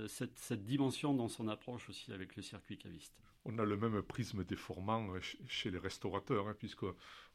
cette, 0.08 0.54
dimension 0.64 1.14
dans 1.14 1.28
son 1.28 1.50
approche 1.50 1.90
aussi 1.90 2.14
avec 2.14 2.38
le 2.38 2.42
circuit 2.42 2.78
caviste. 2.78 3.14
On 3.44 3.60
a 3.60 3.66
le 3.66 3.76
même 3.76 4.02
prisme 4.02 4.46
déformant 4.46 5.10
chez 5.48 5.70
les 5.70 5.78
restaurateurs, 5.78 6.48
hein, 6.48 6.56
puisque 6.58 6.86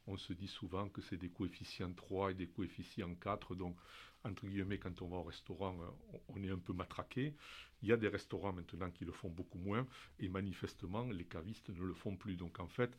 on 0.06 0.16
se 0.16 0.32
dit 0.32 0.48
souvent 0.48 0.88
que 0.88 1.00
c'est 1.00 1.16
des 1.16 1.30
coefficients 1.30 1.92
3 1.92 2.32
et 2.32 2.34
des 2.34 2.46
coefficients 2.46 3.14
4. 3.14 3.54
Donc, 3.54 3.76
entre 4.24 4.46
guillemets, 4.46 4.78
quand 4.78 5.02
on 5.02 5.08
va 5.08 5.16
au 5.16 5.22
restaurant, 5.22 5.76
euh, 5.80 6.18
on 6.28 6.42
est 6.42 6.50
un 6.50 6.58
peu 6.58 6.72
matraqué. 6.72 7.34
Il 7.82 7.88
y 7.88 7.92
a 7.92 7.96
des 7.96 8.08
restaurants 8.08 8.52
maintenant 8.52 8.90
qui 8.90 9.04
le 9.04 9.12
font 9.12 9.28
beaucoup 9.28 9.58
moins, 9.58 9.86
et 10.18 10.28
manifestement, 10.28 11.04
les 11.04 11.24
cavistes 11.24 11.68
ne 11.68 11.84
le 11.84 11.94
font 11.94 12.16
plus. 12.16 12.36
Donc, 12.36 12.60
en 12.60 12.68
fait, 12.68 12.96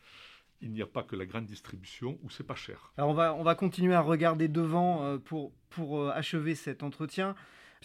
il 0.61 0.71
n'y 0.71 0.81
a 0.81 0.87
pas 0.87 1.03
que 1.03 1.15
la 1.15 1.25
grande 1.25 1.45
distribution 1.45 2.17
où 2.23 2.29
c'est 2.29 2.43
pas 2.43 2.55
cher. 2.55 2.93
Alors, 2.97 3.09
on 3.09 3.13
va, 3.13 3.33
on 3.33 3.43
va 3.43 3.55
continuer 3.55 3.93
à 3.93 4.01
regarder 4.01 4.47
devant 4.47 5.03
euh, 5.03 5.17
pour, 5.17 5.51
pour 5.69 5.99
euh, 5.99 6.11
achever 6.11 6.55
cet 6.55 6.83
entretien. 6.83 7.35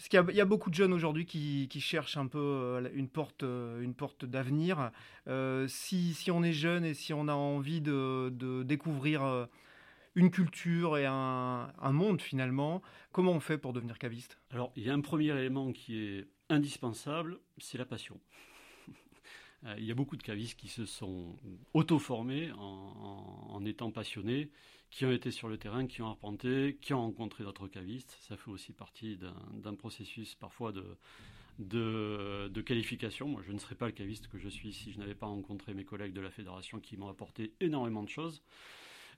Parce 0.01 0.09
qu'il 0.09 0.35
y, 0.35 0.41
a 0.41 0.45
beaucoup 0.45 0.71
de 0.71 0.75
jeunes 0.75 0.93
aujourd'hui 0.93 1.27
qui, 1.27 1.79
cherchent 1.79 2.17
un 2.17 2.25
peu 2.25 2.89
une 2.95 3.07
porte, 3.07 3.43
une 3.43 3.93
porte 3.93 4.25
d'avenir. 4.25 4.89
si, 5.67 6.15
si, 6.15 6.31
on 6.31 6.41
est 6.41 6.53
jeune 6.53 6.83
et 6.85 6.95
si 6.95 7.13
on 7.13 7.27
a 7.27 7.35
envie 7.35 7.81
de, 7.81 8.63
découvrir 8.63 9.47
une 10.15 10.31
culture 10.31 10.97
et 10.97 11.05
un, 11.05 11.91
monde 11.91 12.19
finalement. 12.19 12.81
Comment 13.11 13.33
on 13.33 13.39
fait 13.39 13.59
pour 13.59 13.73
devenir 13.73 13.99
caviste? 13.99 14.39
Alors, 14.49 14.71
il 14.75 14.83
y 14.83 14.89
a 14.89 14.93
un 14.93 15.01
premier 15.01 15.37
élément 15.37 15.71
qui 15.71 15.99
est 15.99 16.27
indispensable, 16.49 17.39
c'est 17.59 17.77
la 17.77 17.85
passion. 17.85 18.19
Euh, 19.63 19.75
il 19.77 19.85
y 19.85 19.91
a 19.91 19.93
beaucoup 19.93 20.17
de 20.17 20.23
cavistes 20.23 20.57
qui 20.57 20.67
se 20.67 20.87
sont 20.87 21.35
auto-formés 21.75 22.51
en, 22.57 23.63
étant 23.63 23.91
passionnés, 23.91 24.49
qui 24.91 25.05
ont 25.05 25.11
été 25.11 25.31
sur 25.31 25.47
le 25.47 25.57
terrain, 25.57 25.87
qui 25.87 26.01
ont 26.01 26.07
arpenté, 26.07 26.77
qui 26.81 26.93
ont 26.93 27.01
rencontré 27.01 27.45
d'autres 27.45 27.67
cavistes. 27.67 28.17
Ça 28.27 28.35
fait 28.35 28.51
aussi 28.51 28.73
partie 28.73 29.17
d'un 29.17 29.73
processus 29.73 30.35
parfois 30.35 30.73
de, 31.57 32.61
qualification. 32.61 33.29
Moi, 33.29 33.41
je 33.47 33.53
ne 33.53 33.57
serais 33.57 33.75
pas 33.75 33.85
le 33.85 33.93
caviste 33.93 34.27
que 34.27 34.37
je 34.37 34.49
suis 34.49 34.73
si 34.73 34.91
je 34.91 34.99
n'avais 34.99 35.15
pas 35.15 35.27
rencontré 35.27 35.73
mes 35.73 35.85
collègues 35.85 36.13
de 36.13 36.21
la 36.21 36.29
fédération 36.29 36.79
qui 36.79 36.97
m'ont 36.97 37.07
apporté 37.07 37.53
énormément 37.61 38.03
de 38.03 38.09
choses. 38.09 38.43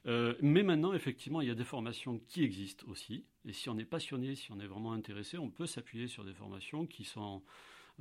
Euh, 0.05 0.35
mais 0.41 0.63
maintenant, 0.63 0.93
effectivement, 0.93 1.41
il 1.41 1.47
y 1.47 1.51
a 1.51 1.55
des 1.55 1.63
formations 1.63 2.19
qui 2.27 2.43
existent 2.43 2.85
aussi. 2.89 3.25
Et 3.45 3.53
si 3.53 3.69
on 3.69 3.77
est 3.77 3.85
passionné, 3.85 4.35
si 4.35 4.51
on 4.51 4.59
est 4.59 4.67
vraiment 4.67 4.93
intéressé, 4.93 5.37
on 5.37 5.49
peut 5.49 5.65
s'appuyer 5.65 6.07
sur 6.07 6.23
des 6.23 6.33
formations 6.33 6.85
qui 6.85 7.03
sont 7.03 7.41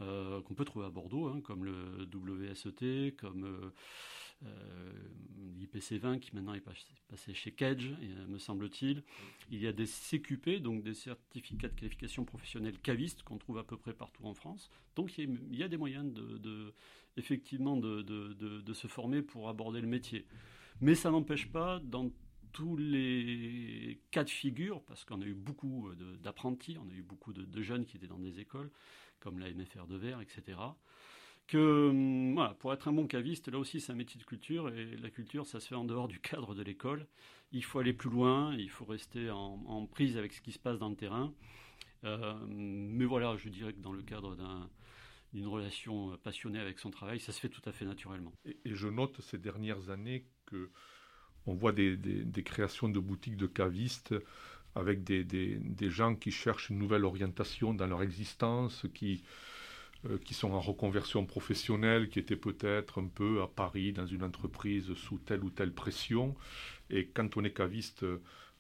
euh, 0.01 0.43
qu'on 0.43 0.55
peut 0.55 0.65
trouver 0.65 0.87
à 0.87 0.91
Bordeaux, 0.91 1.29
hein, 1.29 1.41
comme 1.43 1.65
le 1.65 2.09
WSET, 2.13 3.15
comme 3.17 3.73
euh, 4.45 4.93
l'IPC 5.59 5.99
20 5.99 6.19
qui 6.19 6.35
maintenant 6.35 6.55
est 6.55 6.61
passé 6.61 7.35
chez 7.35 7.53
Kedge, 7.53 7.91
me 8.29 8.39
semble-t-il. 8.39 9.03
Il 9.51 9.61
y 9.61 9.67
a 9.67 9.73
des 9.73 9.87
CQP, 9.87 10.61
donc 10.61 10.83
des 10.83 10.95
certificats 10.95 11.69
de 11.69 11.75
qualification 11.75 12.25
professionnelle 12.25 12.79
cavistes 12.79 13.23
qu'on 13.23 13.39
trouve 13.39 13.59
à 13.59 13.65
peu 13.65 13.77
près 13.77 13.95
partout 13.95 14.25
en 14.25 14.35
France. 14.35 14.71
Donc 14.97 15.17
il 15.19 15.55
y 15.55 15.63
a, 15.63 15.69
des 15.69 15.77
moyens 15.77 16.13
de, 16.13 16.75
effectivement 17.17 17.77
de, 17.77 18.73
se 18.73 18.87
former 18.87 19.23
pour 19.23 19.49
aborder 19.49 19.81
le 19.81 19.87
métier. 19.87 20.27
Mais 20.81 20.95
ça 20.95 21.11
n'empêche 21.11 21.51
pas, 21.51 21.81
dans 21.81 22.11
tous 22.53 22.77
les 22.77 24.01
cas 24.11 24.25
de 24.25 24.31
figure, 24.31 24.83
parce 24.83 25.05
qu'on 25.05 25.21
a 25.23 25.25
eu 25.25 25.35
beaucoup 25.35 25.91
d'apprentis, 26.23 26.77
on 26.79 26.89
a 26.91 26.95
eu 26.95 27.03
beaucoup 27.03 27.33
de, 27.33 27.63
jeunes 27.63 27.87
qui 27.87 27.97
étaient 27.97 28.07
dans 28.07 28.19
des 28.19 28.41
écoles, 28.41 28.71
comme 29.21 29.39
la 29.39 29.53
MFR 29.53 29.87
de 29.87 29.97
Verre, 29.97 30.21
etc., 30.21 30.59
que 31.47 31.89
hum, 31.91 32.35
voilà, 32.35 32.55
pour 32.55 32.73
être 32.73 32.89
un 32.89 32.93
bon 32.93 33.07
caviste, 33.07 33.49
là 33.49 33.59
aussi 33.59 33.81
c'est 33.81 33.93
un 33.93 33.97
métier 33.97 34.19
de 34.21 34.25
culture, 34.25 34.69
et 34.69 34.97
la 34.97 35.11
culture, 35.11 35.47
ça 35.47 35.61
se 35.61 35.69
fait 35.69 35.75
en 35.75 35.85
dehors 35.85 36.09
du 36.09 36.21
cadre 36.21 36.55
de 36.55 36.63
l'école. 36.63 37.07
Il 37.53 37.65
faut 37.65 37.79
aller 37.79 37.93
plus 37.93 38.11
loin, 38.11 38.55
il 38.57 38.71
faut 38.71 38.85
rester 38.85 39.31
en, 39.31 39.87
prise 39.87 40.17
avec 40.17 40.33
ce 40.33 40.41
qui 40.41 40.53
se 40.53 40.59
passe 40.59 40.79
dans 40.79 40.89
le 40.89 40.97
terrain. 40.97 41.33
Euh, 42.05 42.35
mais 42.49 43.05
voilà, 43.05 43.37
je 43.37 43.49
dirais 43.49 43.73
que 43.73 43.81
dans 43.81 43.93
le 43.93 44.03
cadre 44.03 44.37
d'un 44.37 44.69
d'une 45.33 45.47
relation 45.47 46.15
passionnée 46.19 46.59
avec 46.59 46.79
son 46.79 46.91
travail, 46.91 47.19
ça 47.19 47.33
se 47.33 47.41
fait 47.41 47.49
tout 47.49 47.63
à 47.65 47.73
fait 47.73 47.87
naturellement. 47.87 48.35
Et, 48.45 48.59
je 48.67 48.89
note 48.89 49.19
ces 49.23 49.39
dernières 49.39 49.89
années 49.89 50.27
on 51.47 51.55
voit 51.55 51.73
des, 51.73 51.99
créations 52.45 52.89
de 52.89 53.01
boutiques 53.01 53.37
de 53.37 53.47
cavistes 53.47 54.15
avec 54.75 55.05
des, 55.05 55.91
gens 55.91 56.15
qui 56.15 56.31
cherchent 56.31 56.71
une 56.71 56.79
nouvelle 56.79 57.05
orientation 57.05 57.75
dans 57.75 57.87
leur 57.87 58.03
existence, 58.03 58.87
qui, 58.95 59.23
qui 60.25 60.35
sont 60.35 60.51
en 60.53 60.61
reconversion 60.61 61.25
professionnelle, 61.27 62.09
qui 62.09 62.19
étaient 62.19 62.37
peut-être 62.37 63.01
un 63.01 63.07
peu 63.07 63.43
à 63.43 63.47
Paris 63.47 63.93
dans 63.93 64.07
une 64.07 64.25
entreprise 64.25 64.95
sous 64.95 65.19
telle 65.19 65.45
ou 65.45 65.51
telle 65.51 65.73
pression. 65.73 66.35
Et 66.91 67.07
quand 67.07 67.37
on 67.37 67.45
est 67.45 67.53
caviste, 67.53 68.05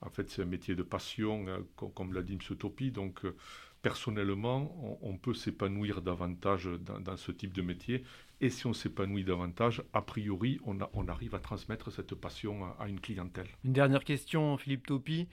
en 0.02 0.10
fait, 0.10 0.28
c'est 0.30 0.42
un 0.42 0.46
métier 0.46 0.74
de 0.74 0.82
passion, 0.82 1.46
hein, 1.48 1.64
comme, 1.76 2.12
l'a 2.12 2.22
dit 2.22 2.34
M. 2.34 2.56
Topi. 2.56 2.90
Donc, 2.90 3.24
euh, 3.24 3.36
personnellement, 3.82 4.98
on, 5.00 5.16
peut 5.16 5.32
s'épanouir 5.32 6.02
davantage 6.02 6.68
dans, 6.80 7.16
ce 7.16 7.32
type 7.32 7.52
de 7.52 7.62
métier. 7.62 8.04
Et 8.40 8.50
si 8.50 8.66
on 8.66 8.72
s'épanouit 8.72 9.24
davantage, 9.24 9.82
a 9.92 10.02
priori, 10.02 10.60
on, 10.64 11.08
arrive 11.08 11.34
à 11.36 11.38
transmettre 11.38 11.92
cette 11.92 12.14
passion 12.16 12.64
à, 12.78 12.88
une 12.88 13.00
clientèle. 13.00 13.48
Une 13.64 13.72
dernière 13.72 14.04
question, 14.04 14.56
Philippe 14.58 14.86
Topi. 14.86 15.28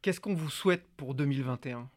Qu'est-ce 0.00 0.20
qu'on 0.20 0.34
vous 0.34 0.50
souhaite 0.50 0.86
pour 0.96 1.14
2021 1.14 1.90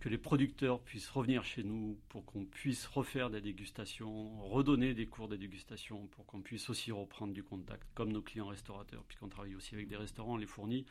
que 0.00 0.08
les 0.08 0.18
producteurs 0.18 0.80
puissent 0.80 1.10
revenir 1.10 1.44
chez 1.44 1.62
nous 1.62 1.98
pour 2.08 2.24
qu'on 2.24 2.44
puisse 2.46 2.86
refaire 2.86 3.28
des 3.28 3.40
dégustations, 3.40 4.40
redonner 4.48 4.94
des 4.94 5.06
cours 5.06 5.28
de 5.28 5.36
dégustation, 5.36 6.06
pour 6.08 6.24
qu'on 6.26 6.40
puisse 6.40 6.70
aussi 6.70 6.90
reprendre 6.90 7.34
du 7.34 7.42
contact, 7.42 7.86
comme 7.94 8.10
nos 8.10 8.22
clients 8.22 8.48
restaurateurs, 8.48 9.04
puisqu'on 9.04 9.28
travaille 9.28 9.54
aussi 9.54 9.74
avec 9.74 9.88
des 9.88 9.96
restaurants, 9.96 10.34
on 10.34 10.38
les 10.38 10.46
fournit. 10.46 10.86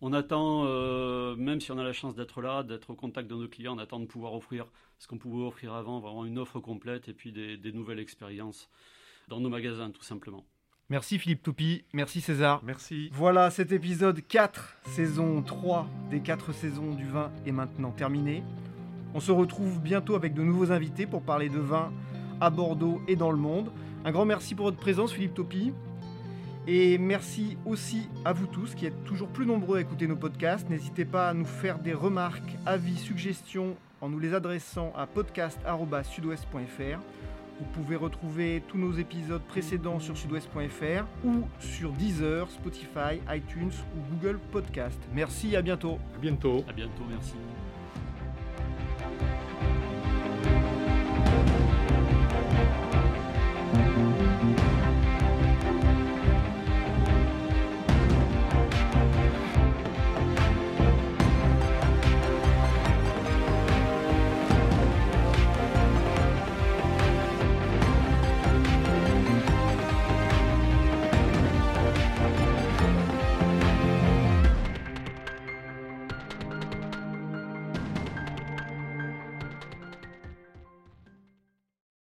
On 0.00 0.12
attend, 0.12 0.64
euh, 0.66 1.36
même 1.36 1.60
si 1.60 1.70
on 1.70 1.78
a 1.78 1.84
la 1.84 1.92
chance 1.92 2.16
d'être 2.16 2.42
là, 2.42 2.64
d'être 2.64 2.90
au 2.90 2.96
contact 2.96 3.28
de 3.30 3.36
nos 3.36 3.46
clients, 3.46 3.76
on 3.76 3.78
attend 3.78 4.00
de 4.00 4.06
pouvoir 4.06 4.34
offrir 4.34 4.66
ce 4.98 5.06
qu'on 5.06 5.18
pouvait 5.18 5.46
offrir 5.46 5.74
avant, 5.74 6.00
vraiment 6.00 6.24
une 6.24 6.38
offre 6.38 6.58
complète 6.58 7.08
et 7.08 7.14
puis 7.14 7.30
des, 7.30 7.56
des 7.56 7.72
nouvelles 7.72 8.00
expériences 8.00 8.68
dans 9.28 9.38
nos 9.38 9.48
magasins, 9.48 9.92
tout 9.92 10.02
simplement. 10.02 10.44
Merci 10.90 11.18
Philippe 11.18 11.42
Toupi, 11.42 11.84
merci 11.92 12.20
César. 12.20 12.60
Merci. 12.64 13.10
Voilà, 13.14 13.50
cet 13.50 13.72
épisode 13.72 14.20
4, 14.26 14.76
saison 14.86 15.40
3 15.40 15.88
des 16.10 16.20
4 16.20 16.52
saisons 16.52 16.92
du 16.94 17.06
vin 17.06 17.30
est 17.46 17.52
maintenant 17.52 17.92
terminé. 17.92 18.42
On 19.14 19.20
se 19.20 19.32
retrouve 19.32 19.80
bientôt 19.80 20.14
avec 20.14 20.34
de 20.34 20.42
nouveaux 20.42 20.70
invités 20.70 21.06
pour 21.06 21.22
parler 21.22 21.48
de 21.48 21.58
vin 21.58 21.92
à 22.40 22.50
Bordeaux 22.50 23.00
et 23.08 23.16
dans 23.16 23.30
le 23.30 23.38
monde. 23.38 23.72
Un 24.04 24.10
grand 24.10 24.24
merci 24.24 24.54
pour 24.54 24.66
votre 24.66 24.78
présence 24.78 25.12
Philippe 25.12 25.34
Topi. 25.34 25.72
Et 26.66 26.96
merci 26.98 27.56
aussi 27.66 28.08
à 28.24 28.32
vous 28.32 28.46
tous 28.46 28.74
qui 28.74 28.86
êtes 28.86 29.04
toujours 29.04 29.28
plus 29.28 29.46
nombreux 29.46 29.78
à 29.78 29.80
écouter 29.80 30.06
nos 30.06 30.16
podcasts. 30.16 30.68
N'hésitez 30.70 31.04
pas 31.04 31.28
à 31.28 31.34
nous 31.34 31.44
faire 31.44 31.78
des 31.78 31.92
remarques, 31.92 32.56
avis, 32.66 32.96
suggestions 32.96 33.76
en 34.00 34.08
nous 34.08 34.18
les 34.18 34.34
adressant 34.34 34.92
à 34.96 35.06
podcast.sudouest.fr. 35.06 37.00
Vous 37.62 37.82
pouvez 37.82 37.94
retrouver 37.94 38.60
tous 38.66 38.76
nos 38.76 38.92
épisodes 38.92 39.40
précédents 39.42 40.00
sur 40.00 40.16
sudouest.fr 40.18 41.04
ou 41.24 41.44
sur 41.60 41.92
Deezer, 41.92 42.50
Spotify, 42.50 43.20
iTunes 43.30 43.70
ou 43.96 44.14
Google 44.14 44.40
Podcast. 44.50 44.98
Merci, 45.14 45.54
à 45.54 45.62
bientôt. 45.62 46.00
À 46.16 46.18
bientôt. 46.18 46.64
À 46.68 46.72
bientôt, 46.72 47.04
merci. 47.08 47.34